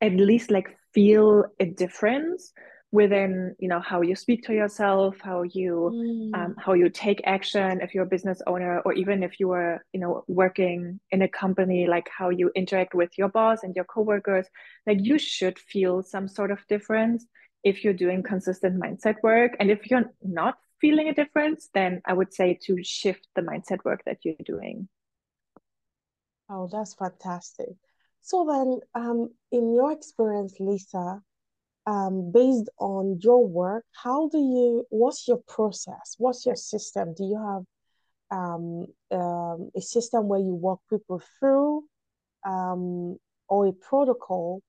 at 0.00 0.12
least 0.12 0.50
like 0.50 0.76
feel 0.94 1.44
a 1.60 1.66
difference 1.66 2.52
within 2.94 3.56
you 3.58 3.66
know 3.66 3.80
how 3.80 4.02
you 4.02 4.14
speak 4.14 4.44
to 4.44 4.54
yourself 4.54 5.16
how 5.20 5.42
you 5.42 5.90
mm. 5.92 6.38
um, 6.38 6.54
how 6.64 6.74
you 6.74 6.88
take 6.88 7.20
action 7.24 7.80
if 7.80 7.92
you're 7.92 8.04
a 8.04 8.14
business 8.14 8.40
owner 8.46 8.80
or 8.84 8.92
even 8.92 9.24
if 9.24 9.40
you 9.40 9.50
are 9.50 9.84
you 9.92 9.98
know 9.98 10.22
working 10.28 11.00
in 11.10 11.20
a 11.20 11.26
company 11.26 11.88
like 11.88 12.08
how 12.16 12.28
you 12.28 12.52
interact 12.54 12.94
with 12.94 13.10
your 13.18 13.28
boss 13.28 13.64
and 13.64 13.74
your 13.74 13.84
coworkers. 13.84 14.46
Like 14.86 14.98
you 15.00 15.18
should 15.18 15.58
feel 15.58 16.04
some 16.04 16.28
sort 16.28 16.52
of 16.52 16.60
difference 16.68 17.26
if 17.64 17.82
you're 17.82 18.00
doing 18.04 18.22
consistent 18.22 18.80
mindset 18.80 19.16
work. 19.24 19.56
And 19.58 19.72
if 19.72 19.90
you're 19.90 20.04
not 20.22 20.54
feeling 20.80 21.08
a 21.08 21.14
difference 21.14 21.70
then 21.72 22.02
i 22.04 22.12
would 22.12 22.34
say 22.34 22.58
to 22.62 22.72
shift 22.82 23.26
the 23.34 23.42
mindset 23.42 23.84
work 23.84 24.02
that 24.06 24.18
you're 24.22 24.46
doing. 24.54 24.88
Oh 26.48 26.68
that's 26.70 26.94
fantastic 26.94 27.74
so 28.24 28.44
then 28.50 28.80
um 29.00 29.28
in 29.52 29.74
your 29.74 29.92
experience 29.92 30.56
lisa 30.58 31.20
um, 31.86 32.30
based 32.32 32.68
on 32.78 33.18
your 33.22 33.46
work, 33.46 33.84
how 33.92 34.28
do 34.28 34.38
you, 34.38 34.86
what's 34.90 35.28
your 35.28 35.40
process? 35.46 36.16
What's 36.18 36.46
your 36.46 36.56
system? 36.56 37.14
Do 37.14 37.24
you 37.24 37.36
have 37.36 38.38
um, 38.38 38.86
um, 39.10 39.70
a 39.76 39.80
system 39.80 40.28
where 40.28 40.40
you 40.40 40.54
walk 40.54 40.80
people 40.88 41.22
through 41.38 41.84
um, 42.46 43.18
or 43.48 43.66
a 43.66 43.72
protocol? 43.72 44.62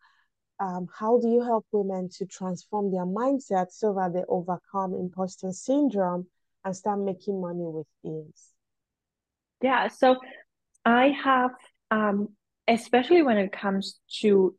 Um, 0.60 0.88
how 0.98 1.20
do 1.20 1.30
you 1.30 1.42
help 1.42 1.66
women 1.72 2.10
to 2.18 2.26
transform 2.26 2.92
their 2.92 3.06
mindset 3.06 3.72
so 3.72 3.94
that 3.94 4.14
they 4.14 4.24
overcome 4.28 4.94
imposter 4.94 5.52
syndrome 5.52 6.28
and 6.64 6.76
start 6.76 7.00
making 7.00 7.42
money 7.42 7.64
with 7.64 7.88
ease? 8.04 8.52
Yeah, 9.62 9.88
so 9.88 10.18
I 10.84 11.16
have, 11.24 11.52
um, 11.92 12.30
especially 12.68 13.22
when 13.22 13.38
it 13.38 13.52
comes 13.52 14.00
to 14.22 14.56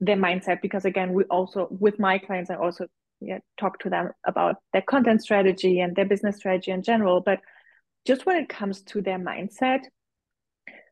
their 0.00 0.16
mindset 0.16 0.62
because 0.62 0.84
again 0.84 1.12
we 1.12 1.24
also 1.24 1.68
with 1.70 1.98
my 1.98 2.18
clients 2.18 2.50
i 2.50 2.54
also 2.54 2.86
yeah, 3.22 3.38
talk 3.58 3.78
to 3.80 3.90
them 3.90 4.10
about 4.26 4.56
their 4.72 4.80
content 4.80 5.20
strategy 5.22 5.80
and 5.80 5.94
their 5.94 6.06
business 6.06 6.36
strategy 6.36 6.70
in 6.70 6.82
general 6.82 7.20
but 7.20 7.38
just 8.06 8.24
when 8.24 8.36
it 8.36 8.48
comes 8.48 8.80
to 8.80 9.02
their 9.02 9.18
mindset 9.18 9.80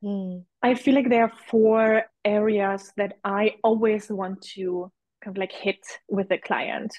mm. 0.04 0.44
i 0.62 0.74
feel 0.74 0.94
like 0.94 1.08
there 1.08 1.22
are 1.22 1.32
four 1.48 2.04
areas 2.26 2.92
that 2.98 3.14
i 3.24 3.54
always 3.64 4.10
want 4.10 4.42
to 4.42 4.92
kind 5.24 5.34
of 5.34 5.40
like 5.40 5.52
hit 5.52 5.80
with 6.08 6.28
the 6.28 6.36
client 6.36 6.92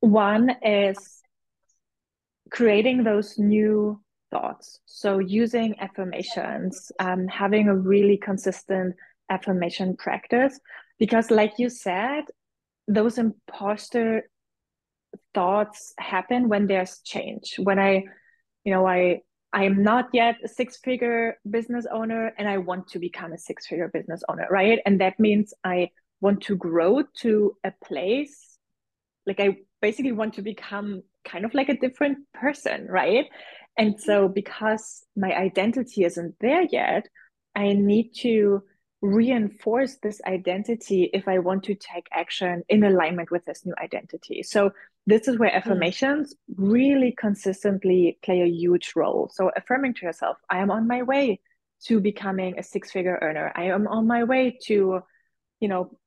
one 0.00 0.50
is 0.62 1.22
creating 2.50 3.04
those 3.04 3.38
new 3.38 3.98
thoughts. 4.32 4.80
So 4.86 5.18
using 5.20 5.78
affirmations 5.78 6.90
um, 6.98 7.28
having 7.28 7.68
a 7.68 7.76
really 7.76 8.16
consistent 8.16 8.96
affirmation 9.30 9.96
practice 9.96 10.58
because 10.98 11.30
like 11.30 11.52
you 11.58 11.68
said 11.70 12.24
those 12.88 13.18
imposter 13.18 14.28
thoughts 15.34 15.94
happen 15.98 16.48
when 16.48 16.66
there's 16.66 17.00
change. 17.04 17.54
When 17.58 17.78
i 17.78 18.02
you 18.64 18.72
know 18.72 18.86
i 18.86 19.20
i 19.52 19.64
am 19.64 19.82
not 19.82 20.08
yet 20.12 20.36
a 20.44 20.48
six 20.48 20.78
figure 20.78 21.36
business 21.48 21.86
owner 21.92 22.32
and 22.38 22.48
i 22.48 22.58
want 22.58 22.88
to 22.88 22.98
become 22.98 23.32
a 23.32 23.38
six 23.38 23.66
figure 23.66 23.90
business 23.92 24.22
owner 24.28 24.46
right? 24.50 24.78
And 24.86 25.00
that 25.00 25.18
means 25.20 25.54
i 25.64 25.90
want 26.20 26.42
to 26.42 26.56
grow 26.56 27.02
to 27.22 27.56
a 27.64 27.72
place 27.84 28.58
like 29.26 29.40
i 29.40 29.56
basically 29.80 30.12
want 30.12 30.34
to 30.34 30.42
become 30.42 31.02
kind 31.24 31.44
of 31.44 31.52
like 31.54 31.68
a 31.68 31.76
different 31.76 32.18
person 32.32 32.86
right 32.88 33.26
and 33.76 34.00
so 34.00 34.28
because 34.28 35.04
my 35.16 35.32
identity 35.34 36.04
isn't 36.04 36.34
there 36.40 36.62
yet 36.70 37.08
i 37.54 37.72
need 37.72 38.10
to 38.14 38.62
reinforce 39.02 39.96
this 39.96 40.20
identity 40.26 41.10
if 41.12 41.26
I 41.26 41.40
want 41.40 41.64
to 41.64 41.74
take 41.74 42.06
action 42.12 42.62
in 42.68 42.84
alignment 42.84 43.32
with 43.32 43.44
this 43.44 43.66
new 43.66 43.74
identity. 43.82 44.44
So 44.44 44.70
this 45.06 45.26
is 45.26 45.38
where 45.38 45.50
hmm. 45.50 45.56
affirmations 45.56 46.34
really 46.56 47.12
consistently 47.18 48.18
play 48.22 48.42
a 48.42 48.46
huge 48.46 48.92
role. 48.94 49.28
So 49.34 49.50
affirming 49.56 49.94
to 49.94 50.06
yourself, 50.06 50.38
I 50.48 50.58
am 50.58 50.70
on 50.70 50.86
my 50.86 51.02
way 51.02 51.40
to 51.86 52.00
becoming 52.00 52.58
a 52.58 52.62
six-figure 52.62 53.18
earner. 53.20 53.52
I 53.56 53.64
am 53.64 53.88
on 53.88 54.06
my 54.06 54.22
way 54.22 54.56
to, 54.66 55.00
you 55.58 55.68
know, 55.68 55.98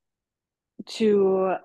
to 0.85 1.55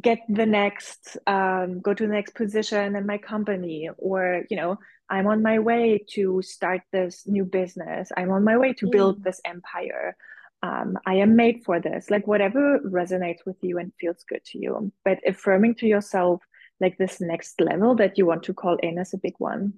get 0.00 0.20
the 0.28 0.46
next 0.46 1.18
um, 1.26 1.80
go 1.80 1.92
to 1.92 2.06
the 2.06 2.12
next 2.12 2.34
position 2.34 2.94
in 2.94 3.06
my 3.06 3.16
company 3.16 3.88
or 3.96 4.44
you 4.50 4.56
know 4.56 4.76
i'm 5.10 5.26
on 5.26 5.42
my 5.42 5.58
way 5.58 6.04
to 6.08 6.40
start 6.42 6.80
this 6.92 7.26
new 7.26 7.44
business 7.44 8.10
i'm 8.16 8.30
on 8.30 8.44
my 8.44 8.56
way 8.56 8.72
to 8.72 8.88
build 8.90 9.20
mm. 9.20 9.24
this 9.24 9.40
empire 9.44 10.16
um, 10.62 10.98
I 11.06 11.14
am 11.14 11.36
made 11.36 11.62
for 11.64 11.80
this, 11.80 12.10
like 12.10 12.26
whatever 12.26 12.80
resonates 12.80 13.46
with 13.46 13.56
you 13.62 13.78
and 13.78 13.92
feels 14.00 14.24
good 14.28 14.44
to 14.46 14.58
you. 14.58 14.92
But 15.04 15.18
affirming 15.26 15.76
to 15.76 15.86
yourself, 15.86 16.42
like 16.80 16.98
this 16.98 17.20
next 17.20 17.60
level 17.60 17.94
that 17.96 18.18
you 18.18 18.26
want 18.26 18.42
to 18.44 18.54
call 18.54 18.76
in, 18.76 18.98
is 18.98 19.14
a 19.14 19.18
big 19.18 19.34
one. 19.38 19.74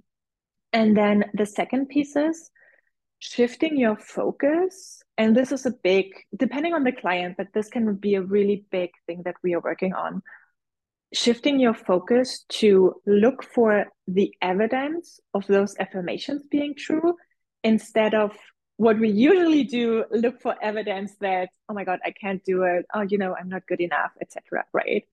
And 0.72 0.96
then 0.96 1.26
the 1.34 1.46
second 1.46 1.88
piece 1.88 2.16
is 2.16 2.50
shifting 3.18 3.76
your 3.76 3.96
focus, 3.96 5.02
and 5.18 5.36
this 5.36 5.52
is 5.52 5.66
a 5.66 5.70
big, 5.70 6.12
depending 6.34 6.72
on 6.72 6.84
the 6.84 6.92
client, 6.92 7.36
but 7.36 7.48
this 7.52 7.68
can 7.68 7.94
be 7.96 8.14
a 8.14 8.22
really 8.22 8.64
big 8.70 8.90
thing 9.06 9.22
that 9.24 9.36
we 9.42 9.54
are 9.54 9.60
working 9.60 9.92
on. 9.92 10.22
Shifting 11.12 11.58
your 11.58 11.74
focus 11.74 12.44
to 12.60 12.94
look 13.06 13.42
for 13.42 13.86
the 14.06 14.32
evidence 14.40 15.18
of 15.34 15.46
those 15.46 15.74
affirmations 15.78 16.42
being 16.50 16.74
true 16.76 17.16
instead 17.64 18.14
of 18.14 18.36
what 18.76 18.98
we 18.98 19.10
usually 19.10 19.64
do 19.64 20.04
look 20.10 20.40
for 20.40 20.54
evidence 20.62 21.14
that 21.20 21.50
oh 21.68 21.74
my 21.74 21.84
god 21.84 21.98
i 22.02 22.10
can't 22.10 22.42
do 22.44 22.62
it. 22.62 22.86
Oh 22.94 23.02
you 23.02 23.18
know 23.18 23.36
i'm 23.38 23.48
not 23.50 23.66
good 23.66 23.80
enough 23.80 24.12
etc 24.22 24.64
right? 24.72 25.04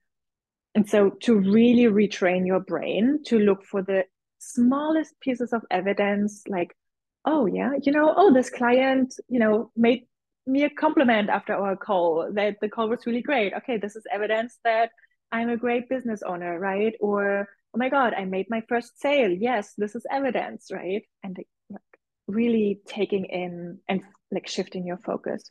And 0.74 0.88
so 0.88 1.10
to 1.22 1.36
really 1.36 1.86
retrain 1.86 2.46
your 2.46 2.60
brain 2.60 3.24
to 3.26 3.40
look 3.40 3.66
for 3.66 3.82
the 3.82 4.06
smallest 4.40 5.20
pieces 5.20 5.52
of 5.52 5.64
evidence 5.72 6.44
like 6.48 6.78
oh 7.26 7.46
yeah 7.48 7.72
you 7.82 7.92
know 7.92 8.14
oh 8.16 8.32
this 8.32 8.50
client 8.50 9.16
you 9.28 9.40
know 9.40 9.72
made 9.76 10.04
me 10.46 10.64
a 10.64 10.70
compliment 10.70 11.30
after 11.30 11.54
our 11.54 11.76
call 11.76 12.30
that 12.34 12.56
the 12.62 12.70
call 12.70 12.88
was 12.88 13.06
really 13.06 13.22
great. 13.22 13.54
Okay 13.54 13.78
this 13.78 13.96
is 13.96 14.04
evidence 14.14 14.60
that 14.64 14.92
i'm 15.32 15.50
a 15.50 15.58
great 15.58 15.90
business 15.90 16.22
owner 16.24 16.60
right? 16.60 16.94
Or 17.00 17.48
oh 17.74 17.78
my 17.78 17.90
god 17.90 18.14
i 18.14 18.26
made 18.26 18.48
my 18.50 18.62
first 18.68 19.00
sale. 19.00 19.32
Yes 19.32 19.74
this 19.78 19.96
is 19.96 20.06
evidence 20.12 20.68
right? 20.72 21.04
And 21.24 21.38
like, 21.70 21.82
really 22.28 22.80
taking 22.88 23.26
in 23.26 23.80
and 23.88 24.02
like 24.32 24.48
shifting 24.48 24.86
your 24.86 24.98
focus. 24.98 25.50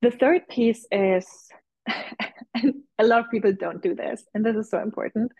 The 0.00 0.10
third 0.10 0.48
piece 0.48 0.86
is 0.90 1.26
a 1.86 3.04
lot 3.04 3.20
of 3.20 3.30
people 3.30 3.52
don't 3.52 3.82
do 3.82 3.94
this 3.94 4.24
and 4.34 4.44
this 4.44 4.56
is 4.56 4.70
so 4.70 4.80
important 4.80 5.32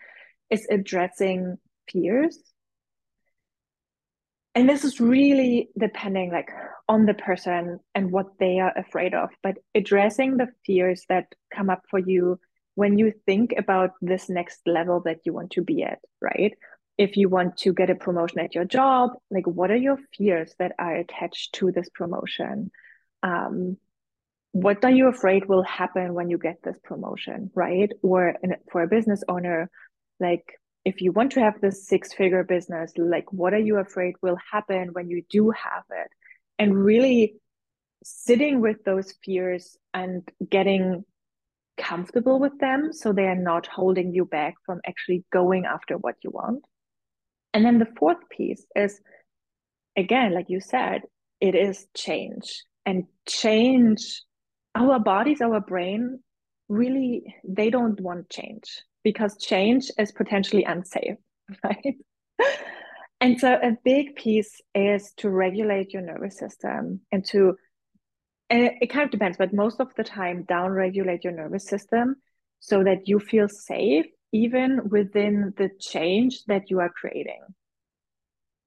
is 0.49 0.67
addressing 0.69 1.57
fears. 1.89 2.37
And 4.55 4.69
this 4.69 4.83
is 4.83 4.99
really 4.99 5.69
depending 5.79 6.31
like 6.31 6.49
on 6.87 7.07
the 7.07 7.15
person 7.15 7.79
and 7.95 8.11
what 8.11 8.37
they 8.39 8.59
are 8.59 8.77
afraid 8.77 9.13
of 9.13 9.29
but 9.41 9.55
addressing 9.73 10.37
the 10.37 10.47
fears 10.65 11.05
that 11.09 11.25
come 11.53 11.69
up 11.69 11.81
for 11.89 11.97
you 11.99 12.39
when 12.75 12.97
you 12.97 13.13
think 13.25 13.53
about 13.57 13.91
this 14.01 14.29
next 14.29 14.61
level 14.65 15.01
that 15.05 15.19
you 15.25 15.33
want 15.33 15.51
to 15.51 15.61
be 15.61 15.83
at 15.83 15.99
right? 16.21 16.53
If 16.97 17.17
you 17.17 17.27
want 17.27 17.57
to 17.57 17.73
get 17.73 17.89
a 17.89 17.95
promotion 17.95 18.39
at 18.39 18.55
your 18.55 18.65
job 18.65 19.11
like 19.29 19.47
what 19.47 19.71
are 19.71 19.75
your 19.75 19.97
fears 20.15 20.53
that 20.59 20.73
are 20.79 20.95
attached 20.95 21.53
to 21.55 21.71
this 21.71 21.89
promotion? 21.93 22.71
Um, 23.21 23.77
what 24.51 24.83
are 24.85 24.91
you 24.91 25.07
afraid 25.07 25.47
will 25.47 25.63
happen 25.63 26.13
when 26.13 26.29
you 26.29 26.37
get 26.37 26.57
this 26.63 26.77
promotion 26.83 27.51
right? 27.55 27.91
Or 28.01 28.35
in, 28.43 28.55
for 28.71 28.83
a 28.83 28.87
business 28.87 29.23
owner 29.27 29.69
like 30.19 30.45
if 30.85 31.01
you 31.01 31.11
want 31.11 31.31
to 31.31 31.39
have 31.39 31.61
this 31.61 31.87
six 31.87 32.13
figure 32.13 32.43
business 32.43 32.91
like 32.97 33.31
what 33.31 33.53
are 33.53 33.59
you 33.59 33.77
afraid 33.77 34.15
will 34.21 34.37
happen 34.51 34.89
when 34.93 35.09
you 35.09 35.23
do 35.29 35.49
have 35.51 35.83
it? 35.91 36.09
And 36.59 36.75
really 36.75 37.35
sitting 38.03 38.61
with 38.61 38.83
those 38.83 39.13
fears 39.23 39.77
and 39.93 40.27
getting 40.49 41.03
comfortable 41.77 42.39
with 42.39 42.57
them 42.59 42.91
so 42.91 43.11
they 43.11 43.25
are 43.25 43.35
not 43.35 43.67
holding 43.67 44.13
you 44.13 44.25
back 44.25 44.53
from 44.65 44.79
actually 44.87 45.23
going 45.31 45.65
after 45.65 45.95
what 45.97 46.15
you 46.23 46.29
want 46.29 46.63
and 47.53 47.65
then 47.65 47.79
the 47.79 47.87
fourth 47.97 48.29
piece 48.29 48.65
is 48.75 48.99
again 49.97 50.33
like 50.33 50.45
you 50.49 50.59
said 50.59 51.01
it 51.41 51.55
is 51.55 51.87
change 51.95 52.63
and 52.85 53.05
change 53.27 54.21
our 54.75 54.99
bodies 54.99 55.41
our 55.41 55.59
brain 55.59 56.19
really 56.69 57.23
they 57.43 57.69
don't 57.69 57.99
want 57.99 58.29
change 58.29 58.83
because 59.03 59.37
change 59.37 59.91
is 59.97 60.11
potentially 60.11 60.63
unsafe, 60.63 61.17
right? 61.63 61.95
and 63.21 63.39
so 63.39 63.53
a 63.53 63.77
big 63.83 64.15
piece 64.15 64.61
is 64.73 65.13
to 65.17 65.29
regulate 65.29 65.93
your 65.93 66.01
nervous 66.01 66.37
system 66.37 67.01
and 67.11 67.25
to 67.25 67.55
it, 68.59 68.87
kind 68.87 69.05
of 69.05 69.11
depends, 69.11 69.37
but 69.37 69.53
most 69.53 69.79
of 69.79 69.93
the 69.95 70.03
time 70.03 70.43
down 70.43 70.71
regulate 70.71 71.23
your 71.23 71.33
nervous 71.33 71.65
system 71.65 72.15
so 72.59 72.83
that 72.83 73.07
you 73.07 73.19
feel 73.19 73.47
safe 73.49 74.05
even 74.31 74.89
within 74.89 75.53
the 75.57 75.69
change 75.79 76.43
that 76.45 76.69
you 76.69 76.79
are 76.79 76.89
creating. 76.89 77.41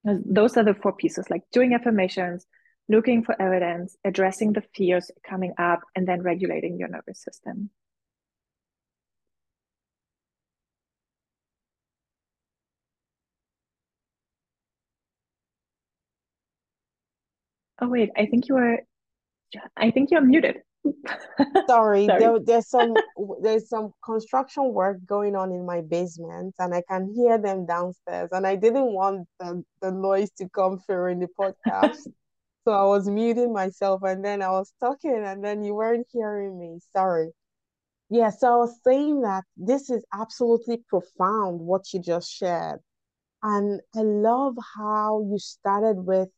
Those 0.04 0.56
are 0.56 0.64
the 0.64 0.74
four 0.74 0.92
pieces 0.92 1.28
like 1.30 1.42
doing 1.52 1.74
affirmations, 1.74 2.46
looking 2.88 3.22
for 3.24 3.40
evidence, 3.40 3.96
addressing 4.04 4.52
the 4.52 4.62
fears 4.74 5.10
coming 5.28 5.52
up, 5.58 5.80
and 5.94 6.06
then 6.06 6.22
regulating 6.22 6.78
your 6.78 6.88
nervous 6.88 7.22
system. 7.22 7.70
Oh 17.80 17.88
wait, 17.88 18.10
I 18.16 18.26
think 18.26 18.48
you 18.48 18.56
are. 18.56 18.80
I 19.76 19.90
think 19.90 20.10
you're 20.10 20.20
muted. 20.20 20.56
Sorry, 21.66 22.06
Sorry. 22.06 22.06
There, 22.06 22.38
there's 22.40 22.68
some 22.68 22.94
there's 23.42 23.68
some 23.68 23.92
construction 24.04 24.72
work 24.72 24.98
going 25.06 25.34
on 25.34 25.52
in 25.52 25.66
my 25.66 25.80
basement, 25.80 26.54
and 26.58 26.74
I 26.74 26.82
can 26.88 27.12
hear 27.14 27.38
them 27.38 27.66
downstairs. 27.66 28.28
And 28.32 28.46
I 28.46 28.56
didn't 28.56 28.92
want 28.92 29.26
the, 29.40 29.64
the 29.80 29.90
noise 29.90 30.30
to 30.38 30.48
come 30.48 30.78
through 30.78 31.12
in 31.12 31.20
the 31.20 31.28
podcast, 31.38 31.98
so 32.64 32.72
I 32.72 32.84
was 32.84 33.08
muting 33.08 33.52
myself, 33.52 34.02
and 34.04 34.24
then 34.24 34.42
I 34.42 34.50
was 34.50 34.72
talking, 34.80 35.22
and 35.24 35.44
then 35.44 35.64
you 35.64 35.74
weren't 35.74 36.06
hearing 36.12 36.58
me. 36.58 36.78
Sorry. 36.92 37.30
Yeah, 38.08 38.30
so 38.30 38.52
I 38.52 38.56
was 38.56 38.78
saying 38.84 39.22
that 39.22 39.42
this 39.56 39.90
is 39.90 40.04
absolutely 40.14 40.78
profound 40.88 41.60
what 41.60 41.92
you 41.92 42.00
just 42.00 42.32
shared. 42.32 42.78
And 43.42 43.80
I 43.96 44.00
love 44.00 44.56
how 44.76 45.26
you 45.28 45.38
started 45.38 45.96
with 45.96 46.28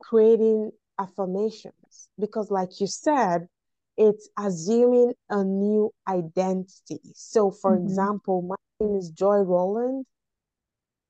creating 0.00 0.72
affirmations 1.00 2.08
because, 2.18 2.50
like 2.50 2.80
you 2.80 2.86
said, 2.86 3.48
it's 3.96 4.28
assuming 4.38 5.14
a 5.28 5.42
new 5.42 5.90
identity. 6.08 7.00
So, 7.14 7.50
for 7.50 7.76
mm-hmm. 7.76 7.86
example, 7.86 8.42
my 8.42 8.56
name 8.80 8.96
is 8.96 9.10
Joy 9.10 9.38
Rowland, 9.38 10.06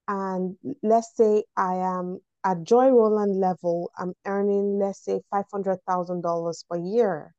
and 0.09 0.57
let's 0.83 1.17
say 1.17 1.45
I 1.57 1.75
am 1.75 2.21
at 2.45 2.63
Joy 2.63 2.89
Rowland 2.89 3.39
level, 3.39 3.91
I'm 3.99 4.15
earning, 4.27 4.79
let's 4.79 5.05
say, 5.05 5.21
$500,000 5.33 6.65
per 6.69 6.77
year, 6.79 7.35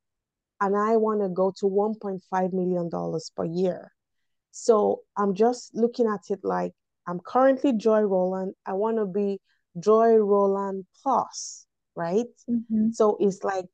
and 0.60 0.78
I 0.78 0.98
want 0.98 1.22
to 1.22 1.30
go 1.30 1.52
to 1.60 1.66
$1.5 1.66 2.54
million 2.54 2.90
per 3.36 3.46
year. 3.46 3.92
So, 4.52 5.02
I'm 5.18 5.34
just 5.34 5.74
looking 5.74 6.08
at 6.08 6.30
it 6.30 6.42
like 6.44 6.74
I'm 7.08 7.20
currently 7.20 7.74
Joy 7.74 8.02
Rowland, 8.02 8.54
I 8.66 8.74
want 8.74 8.98
to 8.98 9.06
be 9.06 9.40
Joy 9.80 10.16
Rowland 10.16 10.86
Plus, 11.02 11.66
right? 11.96 12.26
Mm-hmm. 12.50 12.92
So 12.92 13.18
it's 13.20 13.44
like 13.44 13.66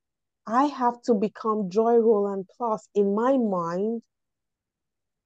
I 0.45 0.65
have 0.65 1.01
to 1.03 1.13
become 1.13 1.69
Joy 1.69 1.95
Rowland 1.95 2.45
Plus 2.57 2.87
in 2.95 3.15
my 3.15 3.37
mind 3.37 4.01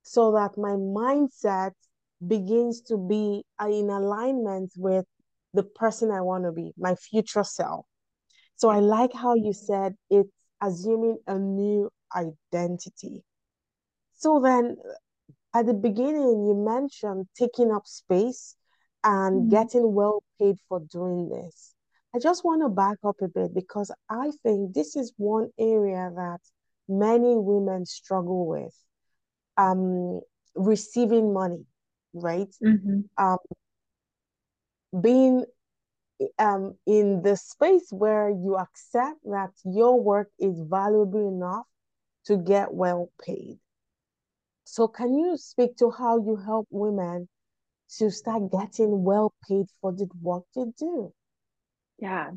so 0.04 0.32
that 0.32 0.58
my 0.58 0.72
mindset 0.72 1.74
begins 2.26 2.82
to 2.82 2.98
be 2.98 3.44
in 3.60 3.90
alignment 3.90 4.72
with 4.78 5.06
the 5.54 5.64
person 5.64 6.12
I 6.12 6.22
want 6.22 6.46
to 6.46 6.52
be, 6.52 6.72
my 6.78 6.96
future 6.96 7.44
self. 7.44 7.86
So 8.56 8.70
I 8.70 8.80
like 8.80 9.14
how 9.14 9.36
you 9.36 9.54
said 9.54 9.96
it's 10.10 10.30
assuming 10.62 11.18
a 11.28 11.38
new 11.38 11.90
identity. 12.16 13.24
So 14.16 14.40
then 14.40 14.78
at 15.54 15.66
the 15.66 15.74
beginning, 15.74 16.46
you 16.46 16.56
mentioned 16.56 17.28
taking 17.38 17.72
up 17.72 17.86
space 17.86 18.56
and 19.04 19.42
mm-hmm. 19.42 19.50
getting 19.50 19.94
well 19.94 20.24
paid 20.40 20.58
for 20.70 20.80
doing 20.80 21.30
this. 21.30 21.74
I 22.14 22.20
just 22.20 22.44
want 22.44 22.62
to 22.62 22.70
back 22.70 22.98
up 23.04 23.18
a 23.22 23.28
bit 23.28 23.54
because 23.54 23.92
I 24.10 24.32
think 24.44 24.74
this 24.74 24.96
is 24.96 25.14
one 25.18 25.50
area 25.58 26.12
that 26.16 26.40
many 26.88 27.36
women 27.38 27.86
struggle 27.86 28.48
with 28.48 28.76
um, 29.58 30.22
receiving 30.56 31.34
money, 31.34 31.66
right? 32.14 32.54
Mm-hmm. 32.64 33.02
Um, 33.18 33.38
being 35.02 35.46
um, 36.38 36.76
in 36.86 37.22
the 37.22 37.38
space 37.38 37.88
where 37.92 38.30
you 38.30 38.58
accept 38.58 39.20
that 39.24 39.52
your 39.64 40.00
work 40.00 40.30
is 40.38 40.60
valuable 40.70 41.30
enough 41.30 41.66
to 42.26 42.38
get 42.38 42.74
well 42.74 43.10
paid. 43.26 43.58
So, 44.66 44.88
can 44.88 45.18
you 45.18 45.38
speak 45.38 45.78
to 45.78 45.92
how 45.92 46.18
you 46.18 46.36
help 46.36 46.68
women 46.70 47.28
to 47.98 48.10
start 48.10 48.52
getting 48.52 49.04
well 49.04 49.34
paid 49.48 49.66
for 49.82 49.92
the 49.92 50.08
work 50.22 50.44
they 50.56 50.64
do. 50.78 51.14
Yeah. 52.02 52.32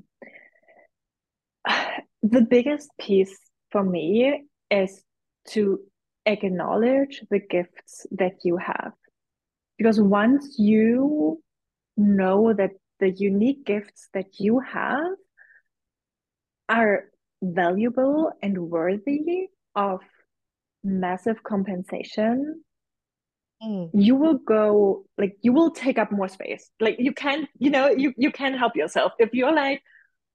The 2.23 2.41
biggest 2.41 2.89
piece 2.99 3.39
for 3.71 3.85
me 3.85 4.45
is 4.71 5.05
to 5.49 5.81
acknowledge 6.25 7.23
the 7.31 7.39
gifts 7.39 8.07
that 8.13 8.37
you 8.45 8.57
have. 8.57 8.93
Because 9.77 10.01
once 10.01 10.57
you 10.59 11.43
know 11.99 12.55
that 12.55 12.71
the 12.99 13.11
unique 13.11 13.67
gifts 13.67 14.09
that 14.15 14.41
you 14.41 14.61
have 14.61 15.13
are 16.71 17.11
valuable 17.43 18.33
and 18.43 18.71
worthy 18.71 19.49
of 19.75 20.01
massive 20.83 21.43
compensation, 21.43 22.64
Mm. 23.63 23.89
you 23.95 24.17
will 24.17 24.39
go 24.39 25.05
like 25.17 25.37
you 25.41 25.53
will 25.53 25.71
take 25.71 25.97
up 25.97 26.11
more 26.11 26.29
space 26.29 26.71
like 26.81 26.97
you 26.99 27.13
can't 27.13 27.49
you 27.59 27.71
know 27.71 27.89
you 27.89 28.13
you 28.17 28.31
can't 28.31 28.59
help 28.59 28.77
yourself 28.77 29.13
if 29.19 29.33
you're 29.33 29.55
like 29.55 29.81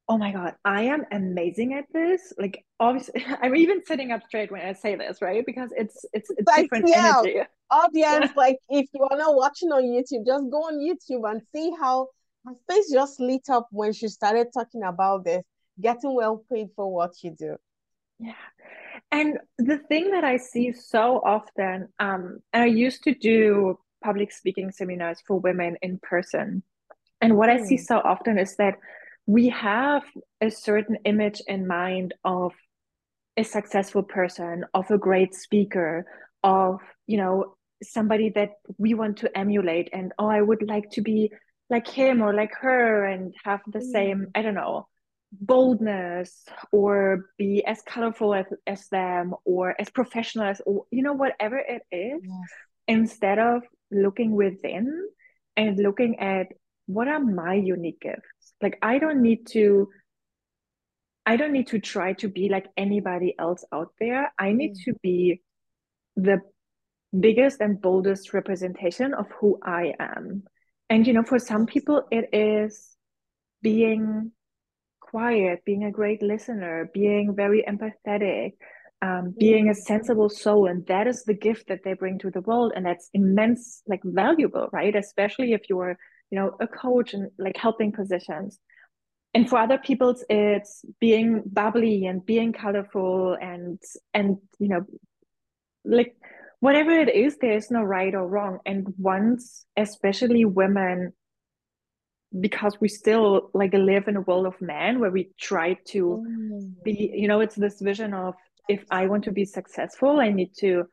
oh 0.10 0.18
my 0.18 0.32
God, 0.32 0.56
I 0.66 0.82
am 0.86 1.06
amazing 1.12 1.76
at 1.76 1.86
this. 1.94 2.34
Like 2.38 2.66
obviously 2.80 3.24
I'm 3.42 3.56
even 3.56 3.86
sitting 3.86 4.12
up 4.12 4.22
straight 4.28 4.52
when 4.52 4.62
I 4.62 4.74
say 4.74 4.96
this, 4.96 5.22
right? 5.22 5.46
Because 5.46 5.70
it's 5.78 6.04
it's 6.14 6.32
like 6.48 6.64
different 6.64 6.90
yeah 6.90 7.20
energy. 7.20 7.48
audience 7.72 8.32
like 8.36 8.58
if 8.70 8.88
you 8.94 9.04
are 9.04 9.18
not 9.18 9.36
watching 9.36 9.70
on 9.72 9.84
youtube 9.84 10.26
just 10.26 10.50
go 10.50 10.64
on 10.64 10.80
youtube 10.80 11.30
and 11.30 11.40
see 11.54 11.72
how 11.80 12.08
her 12.44 12.54
face 12.68 12.92
just 12.92 13.20
lit 13.20 13.48
up 13.50 13.68
when 13.72 13.94
she 13.94 14.08
started 14.08 14.48
talking 14.52 14.82
about 14.82 15.24
this 15.24 15.44
getting 15.80 16.16
well 16.16 16.44
paid 16.52 16.68
for 16.76 16.92
what 16.92 17.12
you 17.22 17.36
do 17.38 17.56
Yeah. 18.20 18.34
And 19.12 19.40
the 19.58 19.78
thing 19.78 20.12
that 20.12 20.24
I 20.24 20.38
see 20.38 20.72
so 20.72 21.22
often, 21.24 21.90
um, 22.00 22.40
and 22.54 22.64
I 22.64 22.68
used 22.68 23.04
to 23.04 23.14
do 23.14 23.80
public 24.04 24.32
speaking 24.32 24.72
seminars 24.72 25.22
for 25.26 25.40
women 25.40 25.78
in 25.82 26.00
person. 26.00 26.64
And 27.22 27.38
what 27.38 27.50
I 27.50 27.64
see 27.64 27.76
mm, 27.76 27.86
so 27.86 28.00
often 28.00 28.38
is 28.38 28.56
that 28.58 28.76
we 29.26 29.50
have 29.50 30.04
a 30.42 30.50
certain 30.50 30.98
image 31.06 31.42
in 31.48 31.68
mind 31.68 32.14
of 32.24 32.54
a 33.36 33.44
successful 33.44 34.04
person, 34.04 34.66
of 34.74 34.90
a 34.92 34.98
great 34.98 35.34
speaker, 35.34 36.06
of, 36.44 36.80
you 37.08 37.18
know, 37.18 37.56
somebody 37.82 38.30
that 38.30 38.52
we 38.78 38.94
want 38.94 39.18
to 39.18 39.38
emulate. 39.38 39.90
And 39.92 40.14
oh, 40.18 40.28
I 40.28 40.42
would 40.42 40.62
like 40.68 40.90
to 40.92 41.02
be 41.02 41.32
like 41.70 41.88
him 41.88 42.22
or 42.22 42.34
like 42.34 42.54
her 42.62 43.06
and 43.06 43.34
have 43.44 43.62
the 43.68 43.82
same, 43.82 44.28
mm, 44.28 44.32
I 44.36 44.42
don't 44.42 44.56
know, 44.56 44.88
boldness 45.32 46.46
or 46.72 47.26
be 47.38 47.64
as 47.66 47.82
colorful 47.84 48.34
as, 48.34 48.46
as 48.66 48.88
them 48.90 49.34
or 49.46 49.76
as 49.80 49.90
professional 49.90 50.46
as, 50.46 50.62
or, 50.66 50.86
you 50.92 51.04
know, 51.04 51.14
whatever 51.14 51.58
it 51.58 51.82
is, 51.92 52.22
yes 52.24 52.50
instead 52.90 53.38
of 53.38 53.62
looking 53.92 54.32
within 54.32 55.08
and 55.56 55.78
looking 55.78 56.20
at 56.20 56.48
what 56.88 57.08
are 57.08 57.20
my 57.20 57.54
unique 57.54 58.02
gifts. 58.02 58.54
Like, 58.62 58.78
I 58.82 58.98
don't 58.98 59.22
need 59.22 59.46
to 59.52 59.88
I 61.26 61.38
don't 61.38 61.52
need 61.52 61.68
to 61.68 61.80
try 61.80 62.14
to 62.14 62.28
be 62.28 62.50
like 62.50 62.66
anybody 62.76 63.36
else 63.38 63.64
out 63.72 63.94
there. 64.00 64.34
I 64.40 64.52
need 64.52 64.72
mm, 64.72 64.84
to 64.86 64.94
be 65.04 65.42
the 66.16 66.40
biggest 67.18 67.62
and 67.62 67.80
boldest 67.80 68.34
representation 68.34 69.14
of 69.14 69.28
who 69.40 69.60
I 69.64 69.94
am. 70.00 70.44
And, 70.90 71.06
you 71.06 71.14
know, 71.14 71.22
for 71.22 71.38
some 71.38 71.68
people, 71.68 72.02
it 72.10 72.30
is 72.34 72.96
being 73.62 74.32
quiet, 75.10 75.64
being 75.66 75.84
a 75.84 75.92
great 75.92 76.22
listener, 76.22 76.90
being 76.94 77.36
very 77.36 77.64
empathetic, 77.68 78.54
um, 79.02 79.34
being 79.38 79.70
a 79.70 79.76
sensible 79.76 80.30
soul. 80.30 80.68
And 80.68 80.86
that 80.88 81.08
is 81.08 81.24
the 81.24 81.34
gift 81.34 81.68
that 81.70 81.84
they 81.84 81.94
bring 81.94 82.20
to 82.20 82.32
the 82.32 82.42
world. 82.42 82.74
And 82.76 82.86
that's 82.86 83.10
immense, 83.14 83.82
like 83.88 84.02
valuable, 84.04 84.70
right? 84.72 84.96
Especially 84.96 85.54
if 85.54 85.62
you're, 85.70 85.98
you 86.32 86.40
know, 86.40 86.56
a 86.60 86.68
coach 86.68 87.14
and 87.14 87.32
like 87.38 87.58
helping 87.58 87.92
positions 87.92 88.60
and 89.34 89.50
for 89.50 89.60
other 89.60 89.78
people's 89.78 90.24
it's 90.30 90.84
being 91.00 91.44
bubbly 91.46 92.06
and 92.06 92.26
being 92.26 92.54
colorful 92.54 93.38
and 93.40 93.80
and 94.14 94.38
you 94.60 94.68
know 94.68 94.86
like 95.86 96.16
whatever 96.60 96.92
it 96.92 97.14
is 97.14 97.38
there 97.38 97.54
is 97.54 97.72
no 97.72 97.82
right 97.82 98.16
or 98.16 98.28
wrong 98.28 98.60
and 98.66 98.94
once 98.98 99.66
especially 99.78 100.46
women 100.46 101.14
because 102.40 102.80
we 102.80 102.88
still 102.88 103.50
like 103.54 103.74
live 103.74 104.08
in 104.08 104.18
a 104.18 104.22
world 104.22 104.46
of 104.46 104.62
men 104.62 105.00
where 105.00 105.10
we 105.10 105.30
try 105.40 105.74
to 105.86 106.24
mm, 106.28 106.84
be 106.84 107.12
you 107.14 107.28
know 107.28 107.40
it's 107.40 107.56
this 107.56 107.82
vision 107.82 108.14
of 108.14 108.36
if 108.68 108.84
i 108.92 109.08
want 109.08 109.24
to 109.24 109.32
be 109.32 109.46
successful 109.46 110.20
i 110.20 110.30
need 110.30 110.54
to 110.56 110.84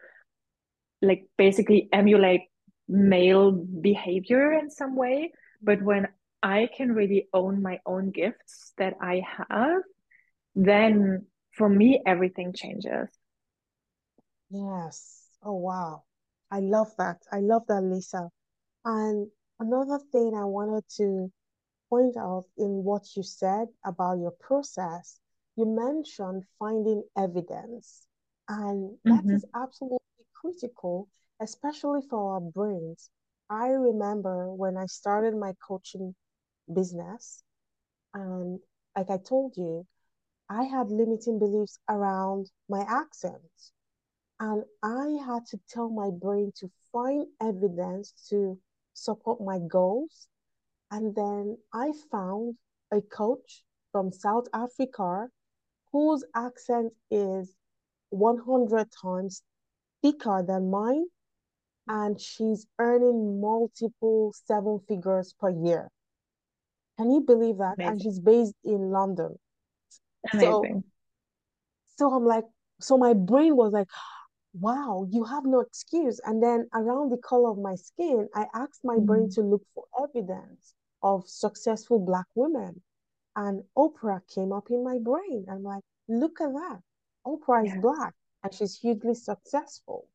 like 1.02 1.26
basically 1.36 1.88
emulate 1.92 2.42
male 2.88 3.50
behavior 3.52 4.52
in 4.52 4.70
some 4.70 4.96
way. 4.96 5.32
But 5.62 5.82
when 5.82 6.08
i 6.42 6.68
can 6.76 6.92
really 6.92 7.28
own 7.32 7.62
my 7.62 7.80
own 7.86 8.10
gifts 8.10 8.72
that 8.78 8.94
i 9.00 9.22
have 9.38 9.82
then 10.54 11.26
for 11.52 11.68
me 11.68 12.00
everything 12.06 12.52
changes. 12.54 13.08
yes. 14.50 15.28
Oh 15.42 15.54
wow. 15.54 16.04
I 16.50 16.60
love 16.60 16.92
that. 16.98 17.18
I 17.32 17.40
love 17.40 17.62
that 17.68 17.82
lisa. 17.82 18.28
And 18.84 19.28
another 19.60 19.98
thing 20.12 20.34
i 20.34 20.44
wanted 20.44 20.84
to 20.88 21.30
point 21.90 22.16
out 22.16 22.44
in 22.56 22.84
what 22.84 23.16
you 23.16 23.22
said 23.22 23.68
about 23.84 24.18
your 24.18 24.30
process, 24.30 25.20
you 25.56 25.64
mentioned 25.66 26.44
finding 26.58 27.02
evidence. 27.16 28.06
And 28.48 28.98
that 29.08 29.24
Mm-hmm. 29.24 29.32
is 29.32 29.44
absolutely 29.54 30.24
critical, 30.34 31.08
especially 31.40 32.00
for 32.08 32.34
our 32.34 32.40
brains. 32.40 33.10
I 33.50 33.68
remember 33.68 34.50
when 34.52 34.76
I 34.76 34.86
started 34.86 35.36
my 35.36 35.54
coaching 35.66 36.14
business, 36.72 37.42
and 38.14 38.60
like 38.96 39.10
I 39.10 39.18
told 39.18 39.56
you, 39.56 39.86
I 40.48 40.64
had 40.64 40.90
limiting 40.90 41.38
beliefs 41.38 41.78
around 41.88 42.50
my 42.68 42.82
accent. 42.88 43.72
And 44.40 44.64
I 44.82 45.18
had 45.24 45.46
to 45.46 45.58
tell 45.68 45.88
my 45.88 46.10
brain 46.10 46.52
to 46.56 46.70
find 46.92 47.26
evidence 47.40 48.12
to 48.28 48.58
support 48.96 49.40
my 49.40 49.58
goals 49.68 50.28
and 50.90 51.14
then 51.14 51.58
I 51.72 51.92
found 52.10 52.56
a 52.92 53.00
coach 53.00 53.62
from 53.92 54.12
South 54.12 54.46
Africa 54.52 55.28
whose 55.92 56.24
accent 56.34 56.92
is 57.10 57.54
100 58.10 58.86
times 59.02 59.42
thicker 60.02 60.44
than 60.46 60.70
mine, 60.70 61.06
and 61.88 62.20
she's 62.20 62.66
earning 62.78 63.40
multiple 63.40 64.32
seven 64.44 64.78
figures 64.88 65.34
per 65.38 65.50
year. 65.50 65.88
Can 66.98 67.10
you 67.10 67.20
believe 67.20 67.58
that? 67.58 67.74
And 67.78 68.00
she's 68.00 68.20
based 68.20 68.54
in 68.64 68.90
London. 68.90 69.36
So, 70.32 70.60
Amazing. 70.60 70.84
so 71.96 72.12
I'm 72.12 72.24
like, 72.24 72.44
so 72.80 72.96
my 72.98 73.14
brain 73.14 73.56
was 73.56 73.72
like, 73.72 73.88
wow, 74.60 75.06
you 75.10 75.24
have 75.24 75.44
no 75.44 75.60
excuse. 75.60 76.20
And 76.24 76.42
then 76.42 76.68
around 76.74 77.10
the 77.10 77.18
color 77.18 77.50
of 77.50 77.58
my 77.58 77.74
skin, 77.76 78.28
I 78.34 78.46
asked 78.54 78.84
my 78.84 78.98
brain 79.00 79.28
Mm. 79.28 79.34
to 79.34 79.42
look 79.42 79.62
for 79.74 79.84
evidence 80.02 80.74
of 81.02 81.28
successful 81.28 81.98
Black 81.98 82.26
women. 82.34 82.82
And 83.36 83.64
Oprah 83.76 84.20
came 84.28 84.52
up 84.52 84.70
in 84.70 84.82
my 84.84 84.98
brain. 84.98 85.46
I'm 85.50 85.62
like, 85.62 85.84
look 86.08 86.40
at 86.40 86.52
that. 86.52 86.82
Oprah 87.26 87.66
is 87.66 87.74
Black 87.82 88.14
and 88.42 88.54
she's 88.54 88.78
hugely 88.78 89.14
successful. 89.14 90.08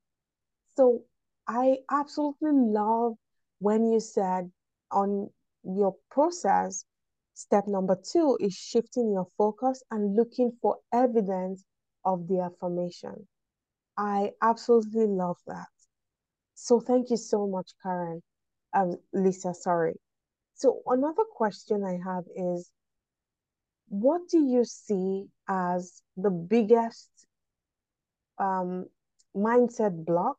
So 0.76 1.04
I 1.48 1.80
absolutely 1.92 2.52
love 2.54 3.18
when 3.60 3.92
you 3.92 4.00
said 4.00 4.52
on 4.92 5.30
your 5.64 5.96
process, 6.10 6.86
step 7.34 7.68
number 7.68 7.96
two 7.96 8.38
is 8.40 8.54
shifting 8.54 9.12
your 9.12 9.28
focus 9.38 9.84
and 9.92 10.16
looking 10.16 10.52
for 10.62 10.80
evidence 10.92 11.64
of 12.06 12.28
the 12.28 12.40
affirmation. 12.40 13.28
I 13.98 14.32
absolutely 14.42 15.08
love 15.08 15.38
that. 15.48 15.68
So 16.56 16.80
thank 16.80 17.10
you 17.10 17.18
so 17.18 17.48
much, 17.48 17.72
Karen. 17.82 18.22
Um, 18.74 18.98
Lisa, 19.14 19.54
sorry. 19.54 20.00
So 20.56 20.82
another 20.88 21.24
question 21.36 21.84
I 21.84 22.00
have 22.04 22.26
is, 22.36 22.72
what 23.90 24.28
do 24.30 24.40
you 24.40 24.64
see 24.64 25.28
as 25.48 26.02
the 26.16 26.30
biggest 26.30 27.10
um, 28.38 28.86
mindset 29.36 30.06
block, 30.06 30.38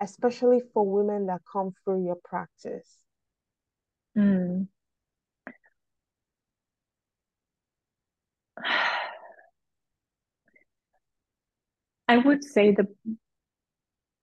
especially 0.00 0.60
for 0.72 0.84
women 0.86 1.26
that 1.26 1.40
come 1.50 1.72
through 1.84 2.04
your 2.04 2.18
practice? 2.24 2.98
Mm. 4.16 4.68
I 12.08 12.16
would 12.16 12.42
say 12.42 12.72
the 12.72 12.86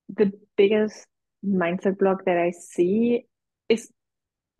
the 0.09 0.31
biggest 0.57 1.05
mindset 1.45 1.97
block 1.97 2.25
that 2.25 2.37
I 2.37 2.51
see 2.51 3.25
is 3.69 3.91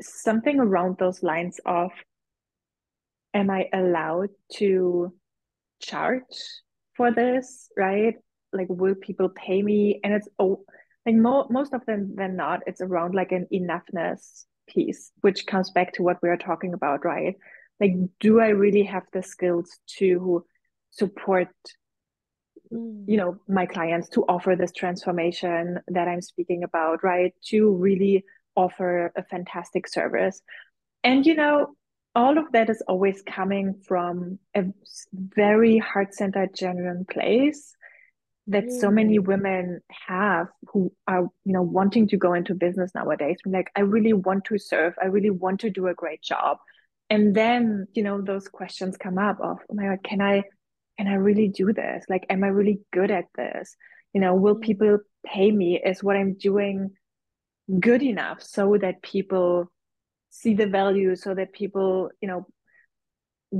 something 0.01 0.59
around 0.59 0.97
those 0.97 1.23
lines 1.23 1.59
of 1.65 1.91
am 3.33 3.49
I 3.49 3.67
allowed 3.73 4.29
to 4.53 5.13
charge 5.81 6.21
for 6.95 7.11
this, 7.11 7.69
right? 7.77 8.15
Like, 8.53 8.67
will 8.69 8.95
people 8.95 9.29
pay 9.29 9.61
me? 9.61 9.99
And 10.03 10.13
it's 10.13 10.29
oh, 10.39 10.63
like 11.05 11.15
mo 11.15 11.47
most 11.49 11.73
of 11.73 11.85
them 11.85 12.15
than 12.15 12.35
not, 12.35 12.61
it's 12.67 12.81
around 12.81 13.13
like 13.13 13.31
an 13.31 13.47
enoughness 13.53 14.45
piece, 14.67 15.11
which 15.21 15.45
comes 15.45 15.71
back 15.71 15.93
to 15.93 16.03
what 16.03 16.17
we 16.23 16.29
are 16.29 16.37
talking 16.37 16.73
about, 16.73 17.05
right? 17.05 17.35
Like, 17.79 17.93
do 18.19 18.39
I 18.39 18.49
really 18.49 18.83
have 18.83 19.03
the 19.11 19.21
skills 19.21 19.69
to 19.97 20.45
support, 20.91 21.49
you 23.07 23.17
Mm, 23.17 23.17
know, 23.17 23.37
my 23.47 23.65
clients 23.65 24.09
to 24.09 24.23
offer 24.27 24.55
this 24.55 24.71
transformation 24.71 25.79
that 25.89 26.07
I'm 26.07 26.21
speaking 26.21 26.63
about, 26.63 27.03
right? 27.03 27.33
To 27.49 27.71
really 27.75 28.25
offer 28.55 29.11
a 29.15 29.23
fantastic 29.23 29.87
service. 29.87 30.41
And, 31.03 31.25
you 31.25 31.35
know, 31.35 31.75
all 32.15 32.37
of 32.37 32.51
that 32.53 32.69
is 32.69 32.83
always 32.87 33.21
coming 33.23 33.75
from 33.87 34.39
a 34.55 34.65
very 35.13 35.77
heart-centered, 35.77 36.55
genuine 36.55 37.05
place 37.11 37.75
that 38.47 38.71
so 38.71 38.91
many 38.91 39.17
mm, 39.17 39.19
women 39.19 39.81
have 40.07 40.47
who 40.67 40.91
are, 41.07 41.23
you 41.45 41.53
know, 41.53 41.63
wanting 41.63 42.07
to 42.09 42.17
go 42.17 42.33
into 42.33 42.53
business 42.53 42.91
nowadays. 42.93 43.37
Like, 43.45 43.71
I 43.75 43.81
really 43.81 44.13
want 44.13 44.45
to 44.45 44.57
serve. 44.59 44.93
I 45.01 45.07
really 45.07 45.31
want 45.31 45.61
to 45.61 45.69
do 45.71 45.87
a 45.87 45.93
great 45.95 46.21
job. 46.21 46.57
and 47.15 47.35
then 47.37 47.63
you 47.97 48.03
know 48.05 48.15
those 48.27 48.47
questions 48.59 48.97
come 49.05 49.17
up 49.23 49.37
of 49.49 49.57
oh 49.69 49.75
my 49.79 49.85
god 49.89 49.99
can 50.09 50.21
i 50.27 50.35
can 50.97 51.07
i 51.07 51.13
really 51.15 51.47
do 51.47 51.73
this 51.73 52.05
like 52.09 52.25
am 52.29 52.43
i 52.43 52.47
really 52.47 52.79
good 52.91 53.11
at 53.11 53.25
this 53.35 53.75
you 54.13 54.21
know 54.21 54.33
will 54.35 54.55
Mm. 54.55 54.61
people 54.61 54.99
pay 55.25 55.51
me 55.51 55.79
is 55.83 56.03
what 56.03 56.15
i'm 56.15 56.33
doing 56.35 56.91
good 57.79 58.01
enough 58.03 58.41
so 58.41 58.77
that 58.77 59.01
people 59.01 59.71
see 60.29 60.53
the 60.53 60.67
value 60.67 61.15
so 61.15 61.33
that 61.33 61.53
people 61.53 62.09
you 62.21 62.27
know 62.27 62.45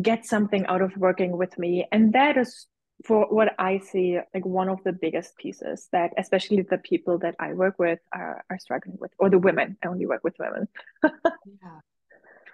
get 0.02 0.26
something 0.26 0.66
out 0.68 0.82
of 0.82 0.96
working 0.98 1.38
with 1.38 1.58
me 1.58 1.86
and 1.92 2.14
that 2.14 2.38
is 2.38 2.68
for 3.06 3.26
what 3.30 3.54
i 3.60 3.78
see 3.80 4.18
like 4.34 4.46
one 4.46 4.70
of 4.70 4.80
the 4.84 4.94
biggest 4.94 5.36
pieces 5.38 5.88
that 5.92 6.12
especially 6.18 6.62
the 6.62 6.78
people 6.78 7.18
that 7.18 7.36
i 7.40 7.54
work 7.54 7.78
with 7.80 8.00
are, 8.14 8.44
are 8.50 8.60
struggling 8.60 8.98
with 9.00 9.12
or 9.20 9.30
the 9.30 9.38
women 9.40 9.78
i 9.84 9.88
only 9.88 10.06
work 10.06 10.24
with 10.24 10.36
women 10.40 10.68
Yeah. 11.64 11.80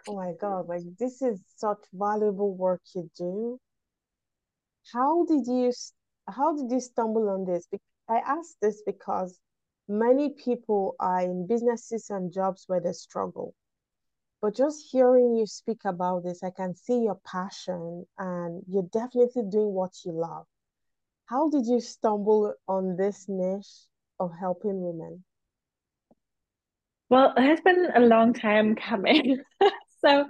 Oh 0.08 0.16
my 0.16 0.34
God, 0.40 0.68
like 0.68 0.82
this 0.98 1.22
is 1.22 1.40
such 1.58 1.78
valuable 1.94 2.56
work 2.56 2.82
you 2.96 3.10
do. 3.18 3.60
How 4.94 5.26
did 5.26 5.48
you 5.48 5.72
how 6.28 6.56
did 6.56 6.72
you 6.72 6.80
stumble 6.80 7.30
on 7.30 7.46
this? 7.46 7.68
I 8.08 8.18
ask 8.18 8.58
this 8.62 8.82
because 8.86 9.40
many 9.88 10.30
people 10.30 10.96
are 11.00 11.22
in 11.22 11.48
businesses 11.48 12.10
and 12.10 12.32
jobs 12.32 12.66
where 12.68 12.80
they 12.80 12.94
struggle. 12.94 13.54
But 14.42 14.56
just 14.56 14.92
hearing 14.92 15.36
you 15.36 15.46
speak 15.46 15.86
about 15.86 16.24
this, 16.24 16.44
I 16.44 16.52
can 16.52 16.76
see 16.76 17.04
your 17.04 17.20
passion 17.26 18.08
and 18.18 18.64
you're 18.68 18.90
definitely 18.92 19.44
doing 19.44 19.74
what 19.74 20.04
you 20.06 20.12
love. 20.14 20.48
How 21.26 21.50
did 21.50 21.66
you 21.68 21.80
stumble 21.80 22.54
on 22.68 22.98
this 22.98 23.28
niche 23.30 23.88
of 24.20 24.32
helping 24.40 24.82
women? 24.82 25.24
well 27.10 27.34
it 27.38 27.44
has 27.44 27.62
been 27.62 27.88
a 27.96 28.00
long 28.00 28.34
time 28.34 28.76
coming 28.76 29.42
so 30.06 30.26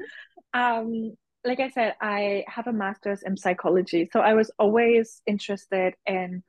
um 0.53 1.15
like 1.43 1.59
i 1.59 1.69
said 1.69 1.95
i 2.01 2.43
have 2.47 2.67
a 2.67 2.73
master's 2.73 3.23
in 3.23 3.35
psychology 3.35 4.09
so 4.11 4.19
i 4.19 4.33
was 4.33 4.51
always 4.59 5.21
interested 5.25 5.93
in 6.05 6.43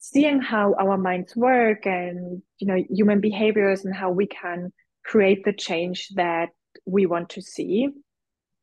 seeing 0.00 0.40
how 0.40 0.74
our 0.80 0.96
minds 0.96 1.36
work 1.36 1.86
and 1.86 2.42
you 2.58 2.66
know 2.66 2.82
human 2.90 3.20
behaviors 3.20 3.84
and 3.84 3.94
how 3.94 4.10
we 4.10 4.26
can 4.26 4.72
create 5.04 5.44
the 5.44 5.52
change 5.52 6.08
that 6.14 6.50
we 6.86 7.06
want 7.06 7.30
to 7.30 7.42
see. 7.42 7.88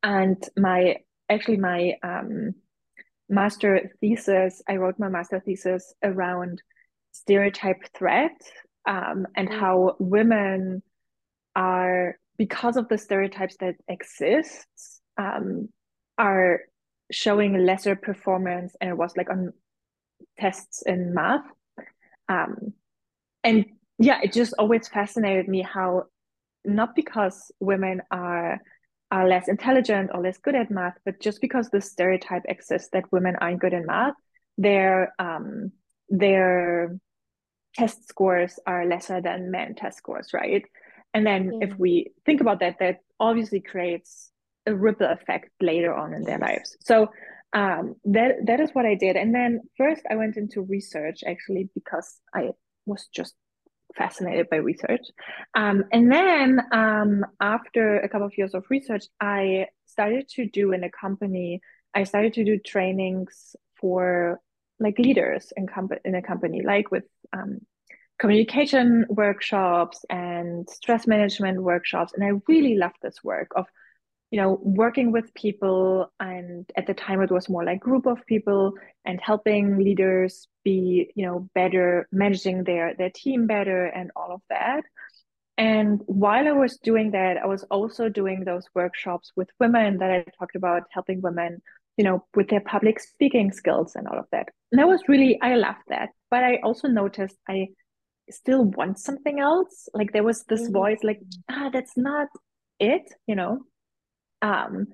And 0.03 0.43
my 0.55 0.97
actually 1.29 1.57
my 1.57 1.93
um, 2.03 2.55
master 3.29 3.91
thesis 3.99 4.61
i 4.69 4.77
wrote 4.77 4.97
my 4.97 5.09
master 5.09 5.41
thesis 5.41 5.93
around 6.01 6.61
stereotype 7.11 7.83
threat 7.93 8.37
um, 8.87 9.27
and 9.35 9.49
Mm, 9.49 9.59
how 9.59 9.95
women 9.99 10.81
are 11.53 12.17
because 12.37 12.77
of 12.77 12.87
the 12.87 12.97
stereotypes 12.97 13.57
that 13.59 13.75
exist 13.89 14.96
um, 15.17 15.69
are 16.17 16.61
showing 17.11 17.65
lesser 17.65 17.95
performance 17.95 18.75
and 18.81 18.89
it 18.89 18.97
was 18.97 19.15
like 19.15 19.29
on 19.29 19.53
tests 20.37 20.83
in 20.85 21.13
math 21.13 21.45
um, 22.29 22.73
and 23.43 23.65
yeah, 23.99 24.19
it 24.21 24.33
just 24.33 24.53
always 24.59 24.87
fascinated 24.87 25.47
me 25.47 25.61
how 25.61 26.03
not 26.65 26.95
because 26.95 27.51
women 27.59 28.01
are 28.11 28.61
are 29.09 29.27
less 29.27 29.47
intelligent 29.47 30.11
or 30.13 30.21
less 30.21 30.37
good 30.37 30.53
at 30.53 30.69
math, 30.69 30.95
but 31.05 31.21
just 31.21 31.39
because 31.39 31.69
the 31.69 31.79
stereotype 31.79 32.43
exists 32.49 32.89
that 32.91 33.11
women 33.11 33.37
aren't 33.39 33.61
good 33.61 33.73
in 33.73 33.85
math, 33.85 34.15
their 34.57 35.13
um 35.17 35.71
their 36.09 36.97
test 37.75 38.07
scores 38.07 38.59
are 38.65 38.85
lesser 38.85 39.21
than 39.21 39.51
men 39.51 39.75
test 39.75 39.97
scores, 39.97 40.33
right? 40.33 40.65
And 41.13 41.25
then 41.25 41.53
if 41.61 41.71
mm, 41.71 41.77
we 41.77 42.11
think 42.25 42.41
about 42.41 42.59
that, 42.59 42.79
that 42.79 42.97
obviously 43.19 43.61
creates 43.61 44.31
a 44.67 44.75
ripple 44.75 45.07
effect 45.07 45.49
later 45.61 45.93
on 45.93 46.13
in 46.13 46.23
their 46.23 46.39
lives. 46.39 46.77
So 46.81 47.09
um, 47.53 47.95
that 48.05 48.45
that 48.45 48.59
is 48.59 48.69
what 48.73 48.85
I 48.85 48.95
did. 48.95 49.15
And 49.15 49.33
then 49.33 49.61
first 49.77 50.03
I 50.09 50.15
went 50.15 50.37
into 50.37 50.61
research 50.61 51.23
actually 51.25 51.69
because 51.73 52.19
I 52.35 52.49
was 52.85 53.07
just 53.13 53.33
fascinated 53.95 54.49
by 54.49 54.57
research. 54.57 55.05
Um, 55.55 55.85
and 55.91 56.11
then 56.11 56.61
um, 56.71 57.25
after 57.39 57.99
a 57.99 58.09
couple 58.09 58.27
of 58.27 58.37
years 58.37 58.53
of 58.53 58.65
research, 58.69 59.05
I 59.19 59.67
started 59.85 60.27
to 60.35 60.45
do 60.47 60.73
in 60.73 60.83
a 60.83 60.91
company, 60.91 61.61
I 61.93 62.03
started 62.03 62.33
to 62.33 62.43
do 62.43 62.59
trainings 62.59 63.55
for 63.79 64.39
like 64.79 64.99
leaders 64.99 65.51
in, 65.55 65.67
comp- 65.67 66.01
in 66.05 66.15
a 66.15 66.21
company, 66.21 66.61
like 66.61 66.91
with 66.91 67.05
um, 67.33 67.59
communication 68.19 69.05
workshops 69.09 70.03
and 70.09 70.69
stress 70.69 71.07
management 71.07 71.61
workshops. 71.61 72.13
And 72.13 72.23
I 72.23 72.39
really 72.47 72.75
loved 72.75 72.97
this 73.01 73.23
work 73.23 73.51
of 73.55 73.65
you 74.31 74.41
know, 74.41 74.59
working 74.61 75.11
with 75.11 75.33
people, 75.33 76.11
and 76.19 76.69
at 76.75 76.87
the 76.87 76.93
time 76.93 77.21
it 77.21 77.31
was 77.31 77.49
more 77.49 77.63
like 77.63 77.79
group 77.79 78.05
of 78.05 78.25
people 78.25 78.73
and 79.05 79.19
helping 79.21 79.77
leaders 79.77 80.47
be, 80.63 81.11
you 81.15 81.25
know, 81.25 81.49
better 81.55 82.07
managing 82.11 82.63
their 82.63 82.93
their 82.95 83.09
team 83.11 83.47
better 83.47 83.85
and 83.85 84.11
all 84.15 84.33
of 84.33 84.41
that. 84.49 84.83
And 85.57 86.01
while 86.05 86.47
I 86.47 86.51
was 86.51 86.77
doing 86.77 87.11
that, 87.11 87.37
I 87.37 87.47
was 87.47 87.63
also 87.65 88.09
doing 88.09 88.43
those 88.43 88.65
workshops 88.75 89.31
with 89.35 89.49
women 89.59 89.97
that 89.99 90.11
I 90.11 90.25
talked 90.37 90.55
about, 90.55 90.83
helping 90.91 91.21
women, 91.21 91.61
you 91.97 92.03
know, 92.03 92.25
with 92.35 92.49
their 92.49 92.61
public 92.61 92.99
speaking 92.99 93.51
skills 93.51 93.95
and 93.95 94.07
all 94.07 94.19
of 94.19 94.25
that. 94.31 94.49
And 94.71 94.79
that 94.79 94.87
was 94.87 95.01
really, 95.07 95.39
I 95.41 95.55
loved 95.55 95.83
that. 95.87 96.09
But 96.29 96.43
I 96.43 96.57
also 96.63 96.87
noticed 96.87 97.37
I 97.49 97.69
still 98.29 98.65
want 98.65 98.99
something 98.99 99.39
else. 99.39 99.89
Like 99.93 100.13
there 100.13 100.23
was 100.23 100.43
this 100.45 100.69
Mm, 100.69 100.73
voice, 100.73 100.99
like, 101.03 101.21
ah, 101.49 101.69
that's 101.73 101.97
not 101.97 102.27
it, 102.79 103.03
you 103.27 103.35
know. 103.35 103.61
Um, 104.41 104.87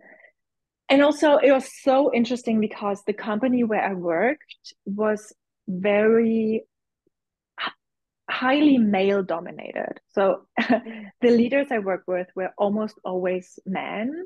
and 0.90 1.02
also, 1.02 1.38
it 1.38 1.52
was 1.52 1.70
so 1.82 2.14
interesting 2.14 2.60
because 2.60 3.04
the 3.06 3.14
company 3.14 3.64
where 3.64 3.82
I 3.82 3.94
worked 3.94 4.74
was 4.86 5.34
very 5.68 6.66
highly 8.30 8.78
male 8.78 9.24
dominated. 9.24 10.00
So 10.14 10.48
the 10.58 11.30
leaders 11.30 11.68
I 11.72 11.80
worked 11.80 12.08
with 12.08 12.28
were 12.36 12.52
almost 12.58 12.96
always 13.04 13.60
men, 13.66 14.26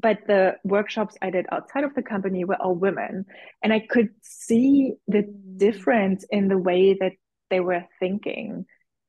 but 0.00 0.18
the 0.26 0.56
workshops 0.64 1.16
I 1.22 1.30
did 1.30 1.46
outside 1.50 1.84
of 1.84 1.94
the 1.94 2.02
company 2.02 2.44
were 2.44 2.60
all 2.60 2.74
women. 2.74 3.24
And 3.62 3.72
I 3.72 3.80
could 3.80 4.10
see 4.22 4.94
the 5.06 5.22
mm, 5.22 5.58
difference 5.58 6.24
in 6.30 6.48
the 6.48 6.58
way 6.58 6.94
that 6.94 7.12
they 7.50 7.60
were 7.60 7.84
thinking. 8.00 8.66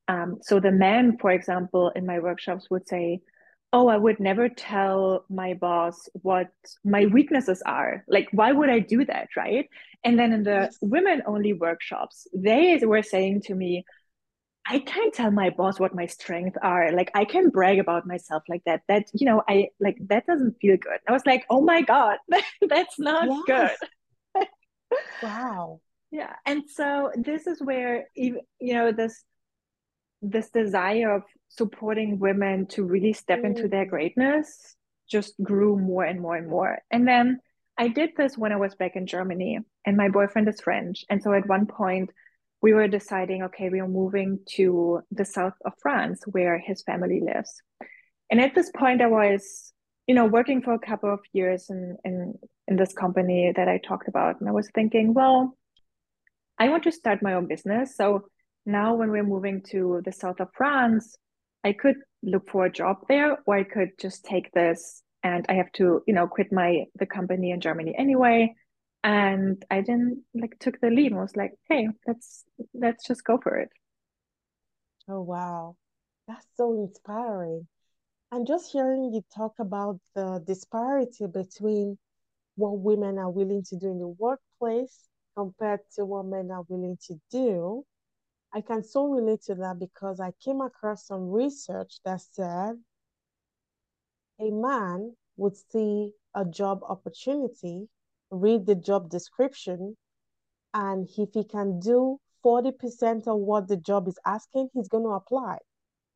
Um, 0.08 0.38
so 0.42 0.60
the 0.60 0.70
men, 0.70 1.18
for 1.20 1.32
example, 1.32 1.90
in 1.94 2.06
my 2.06 2.20
workshops 2.20 2.70
would 2.70 2.86
say, 2.86 3.20
Oh, 3.72 3.88
I 3.88 3.96
would 3.96 4.20
never 4.20 4.48
tell 4.48 5.24
my 5.28 5.54
boss 5.54 6.08
what 6.22 6.48
my 6.84 7.06
weaknesses 7.06 7.62
are. 7.66 8.04
Like, 8.08 8.28
why 8.32 8.52
would 8.52 8.70
I 8.70 8.78
do 8.78 9.04
that? 9.04 9.28
Right. 9.36 9.68
And 10.04 10.18
then 10.18 10.32
in 10.32 10.44
the 10.44 10.70
women 10.80 11.22
only 11.26 11.52
workshops, 11.52 12.26
they 12.34 12.78
were 12.84 13.02
saying 13.02 13.42
to 13.42 13.54
me, 13.54 13.84
I 14.68 14.80
can't 14.80 15.14
tell 15.14 15.30
my 15.30 15.50
boss 15.50 15.78
what 15.78 15.94
my 15.94 16.06
strengths 16.06 16.58
are. 16.60 16.92
Like 16.92 17.10
I 17.14 17.24
can 17.24 17.50
brag 17.50 17.78
about 17.78 18.06
myself 18.06 18.42
like 18.48 18.62
that. 18.66 18.82
That, 18.88 19.04
you 19.12 19.26
know, 19.26 19.42
I 19.48 19.68
like 19.78 19.96
that 20.08 20.26
doesn't 20.26 20.56
feel 20.60 20.76
good. 20.76 20.98
I 21.08 21.12
was 21.12 21.22
like, 21.24 21.44
oh 21.50 21.60
my 21.60 21.82
God, 21.82 22.18
that's 22.68 22.98
not 22.98 23.28
good. 23.46 23.70
Wow. 25.22 25.80
Yeah. 26.12 26.34
And 26.46 26.62
so 26.68 27.10
this 27.16 27.48
is 27.48 27.60
where 27.60 28.06
you 28.14 28.40
know, 28.60 28.92
this 28.92 29.24
this 30.22 30.50
desire 30.50 31.14
of 31.14 31.22
supporting 31.48 32.18
women 32.18 32.66
to 32.66 32.84
really 32.84 33.12
step 33.12 33.44
into 33.44 33.68
their 33.68 33.86
Mm, 33.86 33.90
greatness 33.90 34.76
just 35.10 35.34
grew 35.42 35.78
more 35.78 36.04
and 36.04 36.20
more 36.20 36.36
and 36.36 36.48
more. 36.48 36.78
And 36.90 37.06
then 37.06 37.40
I 37.78 37.88
did 37.88 38.10
this 38.16 38.36
when 38.36 38.52
I 38.52 38.56
was 38.56 38.74
back 38.74 38.96
in 38.96 39.06
Germany, 39.06 39.60
and 39.84 39.96
my 39.96 40.08
boyfriend 40.08 40.48
is 40.48 40.60
French. 40.60 41.04
And 41.10 41.22
so 41.22 41.32
at 41.32 41.46
one 41.46 41.66
point, 41.66 42.10
we 42.62 42.72
were 42.72 42.88
deciding, 42.88 43.42
okay, 43.44 43.68
we 43.68 43.80
are 43.80 43.88
moving 43.88 44.40
to 44.56 45.02
the 45.10 45.24
south 45.24 45.52
of 45.64 45.74
France 45.80 46.22
where 46.26 46.58
his 46.58 46.82
family 46.82 47.20
lives. 47.20 47.62
And 48.30 48.40
at 48.40 48.54
this 48.54 48.70
point, 48.74 49.02
I 49.02 49.06
was, 49.06 49.72
you 50.06 50.14
know, 50.14 50.24
working 50.24 50.62
for 50.62 50.72
a 50.72 50.78
couple 50.78 51.12
of 51.12 51.20
years 51.32 51.68
in, 51.68 51.96
in, 52.04 52.34
in 52.66 52.76
this 52.76 52.92
company 52.92 53.52
that 53.54 53.68
I 53.68 53.78
talked 53.78 54.08
about. 54.08 54.40
And 54.40 54.48
I 54.48 54.52
was 54.52 54.70
thinking, 54.74 55.14
well, 55.14 55.56
I 56.58 56.70
want 56.70 56.84
to 56.84 56.92
start 56.92 57.22
my 57.22 57.34
own 57.34 57.46
business. 57.46 57.96
So 57.96 58.24
now 58.66 58.94
when 58.94 59.10
we're 59.10 59.24
moving 59.24 59.62
to 59.70 60.02
the 60.04 60.12
south 60.12 60.40
of 60.40 60.48
France, 60.56 61.16
I 61.64 61.72
could 61.72 61.96
look 62.22 62.50
for 62.50 62.66
a 62.66 62.72
job 62.72 62.98
there, 63.08 63.38
or 63.46 63.56
I 63.56 63.64
could 63.64 63.90
just 63.98 64.24
take 64.24 64.52
this 64.52 65.02
and 65.22 65.46
I 65.48 65.54
have 65.54 65.72
to, 65.72 66.02
you 66.06 66.14
know, 66.14 66.26
quit 66.28 66.52
my 66.52 66.84
the 66.96 67.06
company 67.06 67.50
in 67.50 67.60
Germany 67.60 67.94
anyway. 67.98 68.54
And 69.04 69.64
I 69.70 69.80
didn't 69.80 70.24
like 70.34 70.58
took 70.58 70.80
the 70.80 70.90
lead 70.90 71.12
and 71.12 71.20
was 71.20 71.36
like, 71.36 71.52
hey, 71.68 71.88
let's 72.06 72.44
let's 72.74 73.06
just 73.06 73.24
go 73.24 73.38
for 73.42 73.56
it. 73.58 73.70
oh, 75.08 75.22
wow. 75.22 75.76
That's 76.28 76.46
so 76.56 76.74
inspiring. 76.84 77.66
And 78.32 78.46
just 78.46 78.72
hearing 78.72 79.12
you 79.14 79.22
talk 79.34 79.54
about 79.60 80.00
the 80.14 80.42
disparity 80.46 81.26
between 81.26 81.98
what 82.56 82.78
women 82.78 83.18
are 83.18 83.30
willing 83.30 83.62
to 83.64 83.76
do 83.76 83.88
in 83.88 83.98
the 83.98 84.08
workplace 84.08 85.08
compared 85.36 85.80
to 85.96 86.04
what 86.04 86.26
men 86.26 86.50
are 86.50 86.64
willing 86.68 86.98
to 87.06 87.20
do, 87.30 87.84
I 88.52 88.60
can 88.62 88.82
so 88.82 89.06
relate 89.06 89.42
to 89.42 89.54
that 89.56 89.78
because 89.78 90.20
I 90.20 90.32
came 90.42 90.60
across 90.60 91.06
some 91.06 91.30
research 91.30 92.00
that 92.04 92.20
said 92.22 92.82
a 94.40 94.50
man 94.50 95.16
would 95.36 95.56
see 95.56 96.12
a 96.34 96.44
job 96.44 96.82
opportunity, 96.88 97.88
read 98.30 98.66
the 98.66 98.74
job 98.74 99.10
description, 99.10 99.96
and 100.74 101.08
if 101.18 101.30
he 101.34 101.44
can 101.44 101.80
do 101.80 102.18
40% 102.42 103.26
of 103.28 103.38
what 103.38 103.68
the 103.68 103.76
job 103.76 104.08
is 104.08 104.18
asking, 104.24 104.70
he's 104.74 104.88
going 104.88 105.04
to 105.04 105.10
apply. 105.10 105.58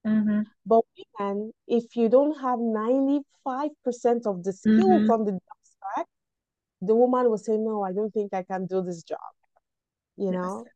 Mm-hmm. 0.07 0.43
But 0.64 0.85
women, 1.19 1.53
if 1.66 1.97
you 1.97 2.09
don't 2.09 2.38
have 2.40 2.59
95% 2.61 4.27
of 4.27 4.43
the 4.45 4.53
skills 4.53 5.03
Mm-hmm. 5.03 5.11
on 5.11 5.25
the 5.25 5.33
job 5.33 5.59
spec, 5.62 6.07
the 6.83 6.95
woman 6.95 7.31
will 7.31 7.38
say, 7.38 7.57
No, 7.57 7.83
I 7.83 7.93
don't 7.93 8.12
think 8.12 8.33
I 8.35 8.43
can 8.43 8.66
do 8.66 8.83
this 8.83 9.03
job. 9.03 9.19
You 10.16 10.33
Yes. 10.33 10.33
know? 10.33 10.71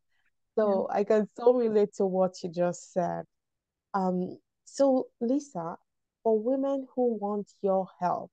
Yeah. 0.57 0.64
So 0.64 0.88
I 0.90 1.05
can 1.05 1.29
so 1.37 1.55
relate 1.55 1.95
to 1.97 2.07
what 2.07 2.43
you 2.43 2.51
just 2.51 2.93
said. 2.93 3.25
Um, 3.93 4.38
so 4.64 5.09
Lisa, 5.21 5.77
for 6.23 6.38
women 6.38 6.87
who 6.95 7.17
want 7.19 7.51
your 7.62 7.88
help, 8.01 8.31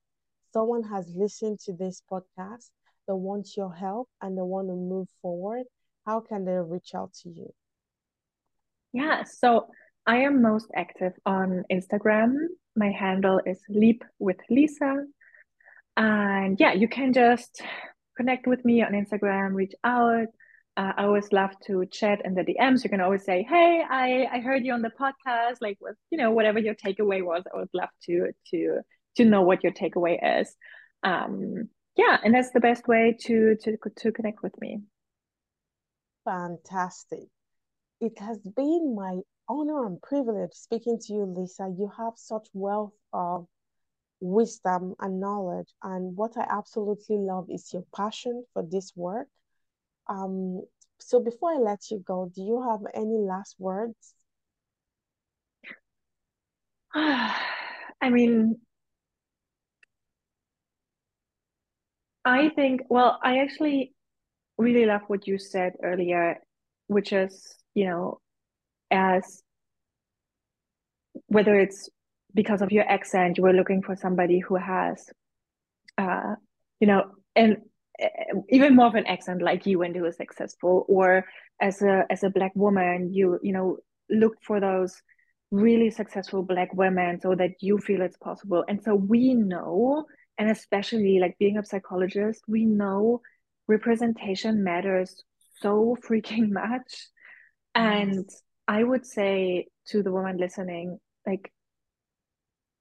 someone 0.53 0.83
has 0.83 1.11
listened 1.15 1.59
to 1.65 1.73
this 1.73 2.01
podcast, 2.11 2.69
they 3.07 3.13
want 3.13 3.55
your 3.57 3.73
help 3.73 4.09
and 4.21 4.37
they 4.37 4.41
want 4.41 4.67
to 4.69 4.73
move 4.73 5.07
forward, 5.21 5.63
how 6.05 6.19
can 6.19 6.45
they 6.45 6.53
reach 6.53 6.95
out 6.95 7.13
to 7.21 7.29
you? 7.29 7.53
Yeah, 8.93 9.23
so 9.23 9.67
I 10.05 10.17
am 10.17 10.41
most 10.41 10.67
active 10.75 11.13
on 11.25 11.63
Instagram. 11.71 12.35
My 12.75 12.91
handle 12.91 13.39
is 13.45 13.59
Leap 13.69 14.03
with 14.19 14.37
Lisa. 14.49 15.05
And 15.95 16.59
yeah, 16.59 16.73
you 16.73 16.87
can 16.87 17.13
just 17.13 17.61
connect 18.17 18.47
with 18.47 18.65
me 18.65 18.83
on 18.83 18.93
Instagram, 18.93 19.53
reach 19.53 19.73
out. 19.83 20.27
Uh, 20.77 20.93
I 20.97 21.03
always 21.03 21.31
love 21.33 21.51
to 21.67 21.85
chat 21.85 22.21
in 22.23 22.33
the 22.33 22.43
DMs. 22.43 22.83
You 22.83 22.89
can 22.89 23.01
always 23.01 23.23
say, 23.25 23.43
"Hey, 23.43 23.83
I 23.87 24.27
I 24.31 24.39
heard 24.39 24.65
you 24.65 24.73
on 24.73 24.81
the 24.81 24.89
podcast." 24.89 25.57
Like, 25.61 25.77
with 25.81 25.95
you 26.09 26.17
know, 26.17 26.31
whatever 26.31 26.59
your 26.59 26.75
takeaway 26.75 27.23
was, 27.23 27.43
I 27.53 27.57
would 27.57 27.69
love 27.73 27.89
to 28.05 28.31
to 28.51 28.81
to 29.17 29.25
know 29.25 29.41
what 29.41 29.63
your 29.63 29.73
takeaway 29.73 30.39
is. 30.41 30.55
Um, 31.03 31.69
yeah, 31.97 32.17
and 32.23 32.33
that's 32.33 32.51
the 32.51 32.61
best 32.61 32.87
way 32.87 33.17
to 33.21 33.55
to 33.63 33.77
to 33.97 34.11
connect 34.11 34.43
with 34.43 34.59
me. 34.61 34.81
Fantastic. 36.25 37.27
It 37.99 38.17
has 38.19 38.39
been 38.39 38.95
my 38.95 39.19
honor 39.49 39.85
and 39.85 40.01
privilege 40.01 40.53
speaking 40.53 40.99
to 40.99 41.13
you, 41.13 41.25
Lisa. 41.25 41.73
You 41.77 41.91
have 41.97 42.13
such 42.15 42.47
wealth 42.53 42.93
of 43.11 43.47
wisdom 44.21 44.95
and 44.99 45.19
knowledge. 45.19 45.73
And 45.83 46.15
what 46.15 46.37
I 46.37 46.45
absolutely 46.49 47.17
love 47.17 47.47
is 47.49 47.73
your 47.73 47.83
passion 47.93 48.45
for 48.53 48.63
this 48.63 48.93
work. 48.95 49.27
Um, 50.11 50.63
so 50.99 51.21
before 51.21 51.53
I 51.53 51.57
let 51.57 51.89
you 51.89 52.03
go, 52.05 52.29
do 52.35 52.41
you 52.41 52.61
have 52.69 52.81
any 52.93 53.17
last 53.17 53.55
words? 53.57 54.13
I 56.93 58.09
mean, 58.09 58.57
I 62.25 62.49
think, 62.49 62.81
well, 62.89 63.19
I 63.23 63.39
actually 63.39 63.93
really 64.57 64.85
love 64.85 65.01
what 65.07 65.27
you 65.27 65.39
said 65.39 65.73
earlier, 65.81 66.39
which 66.87 67.13
is, 67.13 67.55
you 67.73 67.85
know, 67.85 68.19
as 68.91 69.41
whether 71.27 71.57
it's 71.57 71.89
because 72.33 72.61
of 72.61 72.71
your 72.73 72.83
accent, 72.83 73.37
you 73.37 73.43
were 73.43 73.53
looking 73.53 73.81
for 73.81 73.95
somebody 73.95 74.39
who 74.39 74.55
has, 74.55 75.09
uh, 75.97 76.35
you 76.81 76.87
know, 76.87 77.11
and 77.33 77.57
Eh, 78.01 78.07
even 78.49 78.75
more 78.75 78.87
of 78.87 78.95
an 78.95 79.05
accent 79.07 79.41
like 79.41 79.65
you 79.65 79.81
and 79.83 79.95
who 79.95 80.05
is 80.05 80.17
successful, 80.17 80.85
or 80.89 81.25
as 81.61 81.81
a 81.81 82.05
as 82.09 82.23
a 82.23 82.29
black 82.29 82.51
woman, 82.55 83.13
you 83.13 83.39
you 83.41 83.53
know 83.53 83.77
look 84.09 84.33
for 84.43 84.59
those 84.59 85.01
really 85.51 85.89
successful 85.89 86.43
black 86.43 86.73
women 86.73 87.19
so 87.19 87.35
that 87.35 87.51
you 87.61 87.77
feel 87.77 88.01
it's 88.01 88.17
possible. 88.17 88.63
And 88.67 88.81
so 88.83 88.95
we 88.95 89.33
know, 89.33 90.05
and 90.37 90.49
especially 90.49 91.19
like 91.19 91.37
being 91.39 91.57
a 91.57 91.65
psychologist, 91.65 92.41
we 92.47 92.65
know 92.65 93.21
representation 93.67 94.63
matters 94.63 95.23
so 95.61 95.95
freaking 96.07 96.51
much. 96.51 97.07
And. 97.75 98.29
I 98.67 98.83
would 98.83 99.05
say 99.05 99.67
to 99.87 100.01
the 100.01 100.13
woman 100.13 100.37
listening, 100.37 100.97
like, 101.27 101.51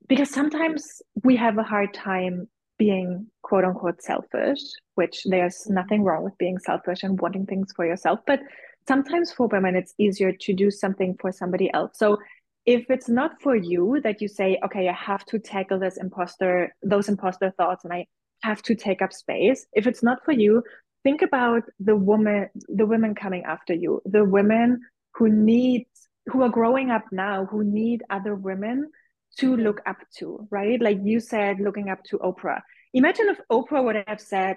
because 0.09 0.31
sometimes 0.31 1.03
we 1.25 1.35
have 1.37 1.59
a 1.59 1.65
hard 1.65 1.93
time 1.95 2.49
being 2.81 3.27
quote 3.43 3.65
unquote 3.69 4.01
selfish, 4.11 4.63
which 4.95 5.17
there's 5.33 5.59
Mhm. 5.67 5.75
nothing 5.81 6.01
wrong 6.03 6.23
with 6.25 6.37
being 6.39 6.59
selfish 6.59 7.03
and 7.05 7.21
wanting 7.21 7.45
things 7.47 7.69
for 7.77 7.85
yourself. 7.85 8.19
But 8.31 8.41
sometimes 8.89 9.33
for 9.37 9.47
women, 9.55 9.77
it's 9.77 9.95
easier 9.99 10.33
to 10.45 10.51
do 10.63 10.71
something 10.71 11.15
for 11.21 11.31
somebody 11.31 11.69
else. 11.79 11.93
So 11.99 12.17
if 12.65 12.83
it's 12.95 13.11
not 13.21 13.33
for 13.45 13.55
you 13.55 14.01
that 14.05 14.23
you 14.23 14.29
say, 14.29 14.59
okay, 14.65 14.89
I 14.89 14.97
have 15.11 15.25
to 15.27 15.39
tackle 15.39 15.79
this 15.79 15.99
imposter, 15.99 16.75
those 16.93 17.09
imposter 17.15 17.51
thoughts, 17.59 17.85
and 17.85 17.93
I 17.93 18.07
have 18.49 18.63
to 18.69 18.75
take 18.75 19.03
up 19.05 19.13
space, 19.13 19.61
if 19.81 19.87
it's 19.87 20.03
not 20.03 20.25
for 20.25 20.33
you, 20.33 20.63
think 21.07 21.21
about 21.21 21.65
the 21.89 21.97
woman, 22.11 22.49
the 22.81 22.87
women 22.87 23.15
coming 23.15 23.45
after 23.55 23.75
you, 23.75 24.01
the 24.17 24.25
women 24.25 24.81
who 25.17 25.29
need, 25.29 25.87
who 26.31 26.39
are 26.45 26.57
growing 26.61 26.89
up 26.97 27.05
now, 27.13 27.45
who 27.51 27.61
need 27.63 27.99
other 28.09 28.35
women 28.35 28.91
to 29.39 29.57
look 29.57 29.81
up 29.87 29.99
to, 30.19 30.47
right? 30.51 30.81
Like 30.81 30.99
you 31.03 31.21
said, 31.21 31.61
looking 31.61 31.89
up 31.89 32.03
to 32.05 32.19
Oprah. 32.19 32.61
Imagine 32.93 33.29
if 33.29 33.41
Oprah 33.51 33.85
would 33.85 33.97
have 34.07 34.21
said, 34.21 34.57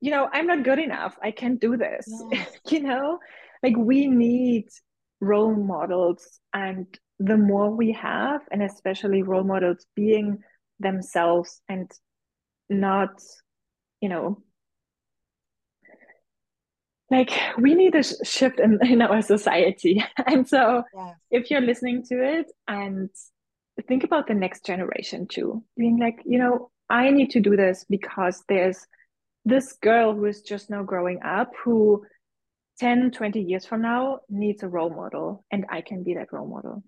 you 0.00 0.10
know, 0.10 0.28
I'm 0.32 0.46
not 0.46 0.62
good 0.62 0.78
enough. 0.78 1.16
I 1.22 1.30
can't 1.32 1.60
do 1.60 1.76
this. 1.76 2.08
You 2.70 2.80
know, 2.80 3.18
like 3.62 3.76
we 3.76 4.06
need 4.06 4.68
role 5.20 5.54
models. 5.54 6.40
And 6.54 6.86
the 7.18 7.36
more 7.36 7.70
we 7.70 7.92
have, 7.92 8.42
and 8.52 8.62
especially 8.62 9.22
role 9.22 9.44
models 9.44 9.84
being 9.96 10.38
themselves 10.78 11.60
and 11.68 11.90
not, 12.68 13.20
you 14.00 14.08
know, 14.08 14.42
like 17.10 17.30
we 17.58 17.74
need 17.74 17.94
a 17.94 18.02
sh- 18.02 18.12
shift 18.22 18.60
in, 18.60 18.78
in 18.86 19.02
our 19.02 19.22
society. 19.22 20.04
and 20.26 20.46
so 20.46 20.84
if 21.30 21.50
you're 21.50 21.60
listening 21.60 22.04
to 22.10 22.22
it 22.22 22.46
and 22.68 23.10
think 23.86 24.04
about 24.04 24.26
the 24.26 24.34
next 24.34 24.64
generation 24.64 25.26
too, 25.26 25.62
being 25.76 25.98
like, 25.98 26.22
you 26.24 26.38
know, 26.38 26.70
I 26.90 27.10
need 27.10 27.30
to 27.30 27.40
do 27.40 27.56
this 27.56 27.84
because 27.88 28.42
there's 28.48 28.86
this 29.44 29.74
girl 29.74 30.14
who 30.14 30.26
is 30.26 30.42
just 30.42 30.70
now 30.70 30.82
growing 30.82 31.22
up 31.22 31.52
who 31.64 32.04
10, 32.78 33.10
20 33.10 33.40
years 33.40 33.66
from 33.66 33.82
now 33.82 34.20
needs 34.28 34.62
a 34.62 34.68
role 34.68 34.90
model, 34.90 35.44
and 35.50 35.66
I 35.70 35.80
can 35.80 36.02
be 36.02 36.14
that 36.14 36.32
role 36.32 36.48
model. 36.48 36.82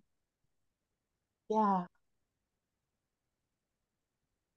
Yeah. 1.48 1.86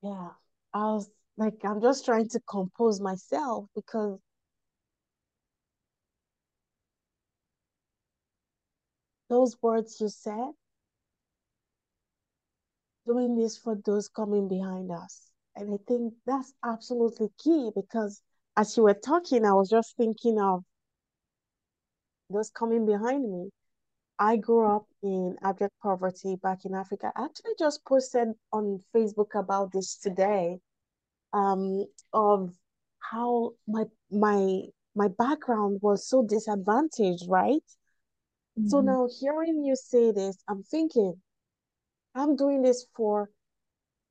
Yeah. 0.03 0.29
I 0.73 0.85
was 0.93 1.09
like, 1.37 1.55
I'm 1.63 1.81
just 1.81 2.05
trying 2.05 2.29
to 2.29 2.39
compose 2.47 2.99
myself 3.01 3.65
because 3.75 4.19
those 9.29 9.55
words 9.61 9.97
you 9.99 10.09
said, 10.09 10.51
doing 13.05 13.35
this 13.35 13.57
for 13.57 13.75
those 13.85 14.09
coming 14.09 14.47
behind 14.47 14.91
us. 14.91 15.31
And 15.55 15.73
I 15.73 15.77
think 15.87 16.13
that's 16.25 16.53
absolutely 16.63 17.29
key 17.37 17.71
because 17.75 18.21
as 18.57 18.75
you 18.77 18.83
were 18.83 18.93
talking, 18.93 19.45
I 19.45 19.53
was 19.53 19.69
just 19.69 19.95
thinking 19.97 20.39
of 20.39 20.63
those 22.29 22.49
coming 22.49 22.85
behind 22.85 23.29
me. 23.31 23.51
I 24.19 24.37
grew 24.37 24.65
up 24.67 24.87
in 25.03 25.37
abject 25.43 25.73
poverty 25.81 26.35
back 26.41 26.65
in 26.65 26.73
Africa. 26.75 27.11
I 27.15 27.25
actually 27.25 27.53
just 27.59 27.83
posted 27.85 28.29
on 28.51 28.79
Facebook 28.95 29.35
about 29.35 29.71
this 29.71 29.97
today, 29.97 30.59
um, 31.33 31.85
of 32.13 32.53
how 32.99 33.53
my 33.67 33.85
my 34.11 34.63
my 34.95 35.07
background 35.09 35.79
was 35.81 36.07
so 36.07 36.23
disadvantaged, 36.23 37.27
right? 37.29 37.63
So 38.65 38.81
Mm-hmm. 38.81 38.93
now 38.93 39.07
hearing 39.07 39.63
you 39.63 39.75
say 39.75 40.11
this, 40.11 40.37
I'm 40.47 40.63
thinking, 40.63 41.22
I'm 42.15 42.35
doing 42.35 42.61
this 42.61 42.85
for 42.95 43.29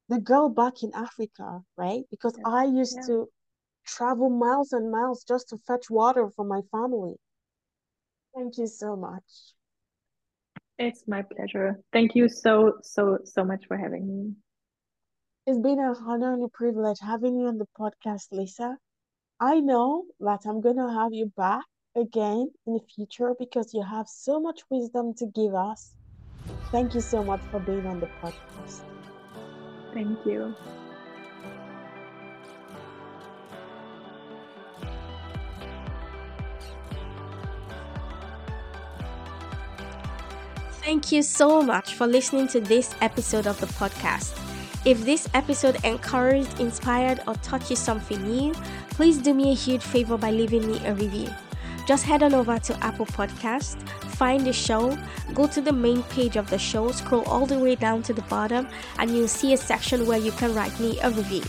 the 0.08 0.20
girl 0.20 0.48
back 0.48 0.82
in 0.82 0.92
Africa, 0.94 1.64
right? 1.76 2.04
Because 2.10 2.38
Yes. 2.38 2.44
I 2.44 2.64
used 2.64 2.96
Yeah. 2.96 3.06
to 3.06 3.30
travel 3.84 4.28
miles 4.30 4.72
and 4.72 4.90
miles 4.90 5.24
just 5.24 5.48
to 5.50 5.58
fetch 5.58 5.90
water 5.90 6.28
for 6.30 6.44
my 6.44 6.62
family. 6.70 7.16
Thank 8.34 8.58
you 8.58 8.66
so 8.66 8.96
much. 8.96 9.54
It's 10.78 11.06
my 11.06 11.22
pleasure. 11.22 11.80
Thank 11.92 12.14
you 12.14 12.28
so, 12.28 12.78
so, 12.82 13.18
so 13.24 13.44
much 13.44 13.66
for 13.66 13.76
having 13.76 14.06
me. 14.06 14.34
It's 15.46 15.58
been 15.58 15.78
an 15.78 15.96
honor 16.06 16.32
and 16.34 16.42
a 16.44 16.48
privilege 16.48 17.00
having 17.00 17.38
you 17.38 17.46
on 17.46 17.58
the 17.58 17.66
podcast, 17.78 18.32
Lisa. 18.32 18.78
I 19.40 19.60
know 19.60 20.06
that 20.20 20.44
I'm 20.46 20.60
going 20.60 20.76
to 20.76 20.90
have 20.92 21.12
you 21.12 21.26
back 21.26 21.64
again 21.94 22.52
in 22.66 22.74
the 22.74 22.80
future 22.80 23.34
because 23.38 23.74
you 23.74 23.82
have 23.82 24.08
so 24.08 24.40
much 24.40 24.68
wisdom 24.70 25.14
to 25.14 25.26
give 25.26 25.54
us. 25.54 25.94
Thank 26.72 26.94
you 26.94 27.02
so 27.02 27.22
much 27.22 27.42
for 27.50 27.60
being 27.60 27.86
on 27.86 28.00
the 28.00 28.08
podcast. 28.22 28.80
Thank 29.92 30.18
you. 30.24 30.56
Thank 40.82 41.12
you 41.12 41.22
so 41.22 41.62
much 41.62 41.94
for 41.94 42.06
listening 42.06 42.48
to 42.48 42.60
this 42.60 42.94
episode 43.02 43.46
of 43.46 43.60
the 43.60 43.66
podcast. 43.66 44.36
If 44.84 45.04
this 45.04 45.28
episode 45.34 45.76
encouraged, 45.84 46.58
inspired, 46.58 47.20
or 47.28 47.34
taught 47.36 47.70
you 47.70 47.76
something 47.76 48.20
new, 48.22 48.52
please 48.90 49.18
do 49.18 49.32
me 49.32 49.52
a 49.52 49.54
huge 49.54 49.82
favor 49.82 50.16
by 50.16 50.30
leaving 50.30 50.66
me 50.66 50.84
a 50.86 50.94
review. 50.94 51.28
Just 51.86 52.04
head 52.04 52.22
on 52.22 52.34
over 52.34 52.58
to 52.58 52.84
Apple 52.84 53.06
Podcast, 53.06 53.76
find 54.22 54.46
the 54.46 54.52
show, 54.52 54.96
go 55.34 55.48
to 55.48 55.60
the 55.60 55.72
main 55.72 56.00
page 56.04 56.36
of 56.36 56.48
the 56.48 56.56
show, 56.56 56.92
scroll 56.92 57.24
all 57.24 57.44
the 57.44 57.58
way 57.58 57.74
down 57.74 58.00
to 58.04 58.12
the 58.12 58.22
bottom, 58.30 58.68
and 59.00 59.10
you'll 59.10 59.26
see 59.26 59.52
a 59.52 59.56
section 59.56 60.06
where 60.06 60.16
you 60.26 60.30
can 60.30 60.54
write 60.54 60.78
me 60.78 60.96
a 61.00 61.10
review. 61.10 61.42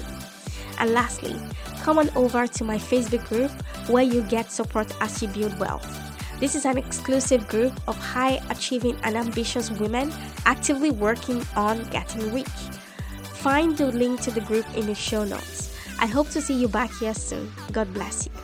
And 0.79 0.89
lastly, 0.89 1.35
come 1.83 1.99
on 1.99 2.09
over 2.15 2.47
to 2.47 2.63
my 2.63 2.79
Facebook 2.79 3.29
group 3.29 3.51
where 3.91 4.01
you 4.01 4.23
get 4.23 4.51
support 4.51 4.91
as 5.01 5.21
you 5.21 5.27
build 5.27 5.59
wealth. 5.59 5.87
This 6.39 6.55
is 6.55 6.65
an 6.65 6.79
exclusive 6.79 7.47
group 7.47 7.73
of 7.87 7.95
high 7.95 8.41
achieving 8.49 8.97
and 9.03 9.15
ambitious 9.17 9.69
women 9.69 10.11
actively 10.47 10.89
working 10.89 11.45
on 11.55 11.83
getting 11.91 12.33
rich. 12.33 12.57
Find 13.45 13.77
the 13.77 13.91
link 13.91 14.21
to 14.21 14.31
the 14.31 14.41
group 14.41 14.65
in 14.75 14.87
the 14.87 14.95
show 14.95 15.23
notes. 15.23 15.77
I 15.99 16.07
hope 16.07 16.29
to 16.31 16.41
see 16.41 16.55
you 16.59 16.67
back 16.67 16.91
here 16.97 17.13
soon. 17.13 17.51
God 17.71 17.93
bless 17.93 18.25
you. 18.25 18.42